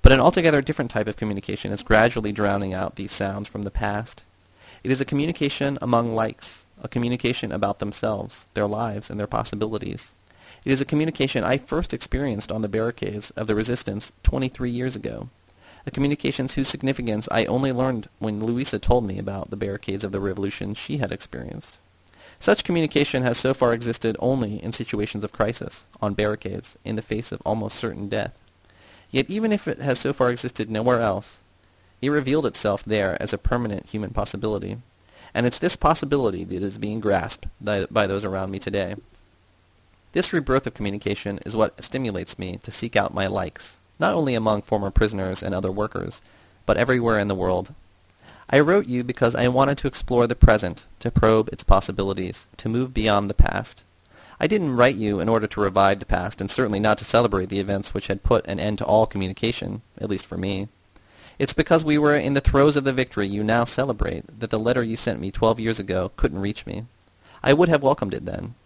[0.00, 3.70] But an altogether different type of communication is gradually drowning out these sounds from the
[3.70, 4.24] past.
[4.82, 10.14] It is a communication among likes, a communication about themselves, their lives, and their possibilities.
[10.64, 14.96] It is a communication I first experienced on the barricades of the resistance 23 years
[14.96, 15.28] ago.
[15.86, 20.12] A communication whose significance I only learned when Louisa told me about the barricades of
[20.12, 21.78] the revolution she had experienced.
[22.40, 27.02] Such communication has so far existed only in situations of crisis, on barricades, in the
[27.02, 28.32] face of almost certain death.
[29.10, 31.40] Yet even if it has so far existed nowhere else,
[32.00, 34.78] it revealed itself there as a permanent human possibility.
[35.34, 38.94] And it's this possibility that is being grasped by, by those around me today.
[40.12, 44.34] This rebirth of communication is what stimulates me to seek out my likes, not only
[44.34, 46.22] among former prisoners and other workers,
[46.64, 47.74] but everywhere in the world.
[48.52, 52.68] I wrote you because I wanted to explore the present, to probe its possibilities, to
[52.68, 53.84] move beyond the past.
[54.40, 57.48] I didn't write you in order to revive the past, and certainly not to celebrate
[57.48, 60.68] the events which had put an end to all communication, at least for me.
[61.38, 64.58] It's because we were in the throes of the victory you now celebrate that the
[64.58, 66.86] letter you sent me twelve years ago couldn't reach me.
[67.42, 68.56] I would have welcomed it then.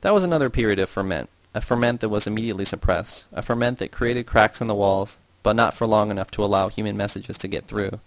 [0.00, 3.92] That was another period of ferment, a ferment that was immediately suppressed, a ferment that
[3.92, 7.48] created cracks in the walls, but not for long enough to allow human messages to
[7.48, 8.00] get through.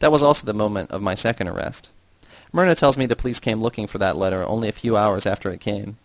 [0.00, 1.90] That was also the moment of my second arrest.
[2.52, 5.50] Myrna tells me the police came looking for that letter only a few hours after
[5.50, 5.98] it came.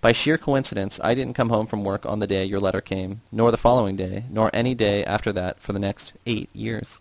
[0.00, 3.20] By sheer coincidence, I didn't come home from work on the day your letter came,
[3.30, 7.00] nor the following day, nor any day after that for the next eight years.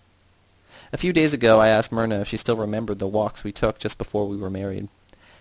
[0.94, 3.80] A few days ago I asked Myrna if she still remembered the walks we took
[3.80, 4.90] just before we were married.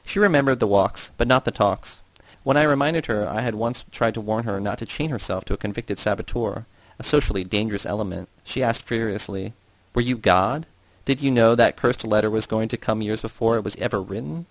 [0.06, 2.02] She remembered the walks, but not the talks.
[2.44, 5.44] When I reminded her I had once tried to warn her not to chain herself
[5.46, 6.66] to a convicted saboteur,
[6.98, 9.52] a socially dangerous element, she asked furiously,
[9.92, 10.66] Were you God?
[11.10, 14.00] Did you know that cursed letter was going to come years before it was ever
[14.00, 14.46] written?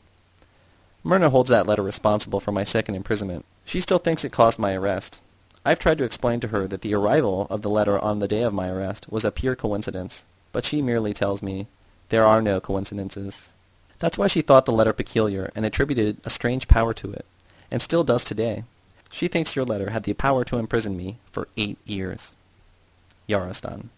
[1.05, 3.45] Myrna holds that letter responsible for my second imprisonment.
[3.63, 5.21] She still thinks it caused my arrest.
[5.63, 8.41] I've tried to explain to her that the arrival of the letter on the day
[8.41, 10.25] of my arrest was a pure coincidence.
[10.51, 11.67] but she merely tells me,
[12.09, 13.53] there are no coincidences.
[13.99, 17.25] That's why she thought the letter peculiar and attributed a strange power to it,
[17.71, 18.65] and still does today.
[19.13, 22.33] She thinks your letter had the power to imprison me for eight years.
[23.29, 23.91] Yarostan.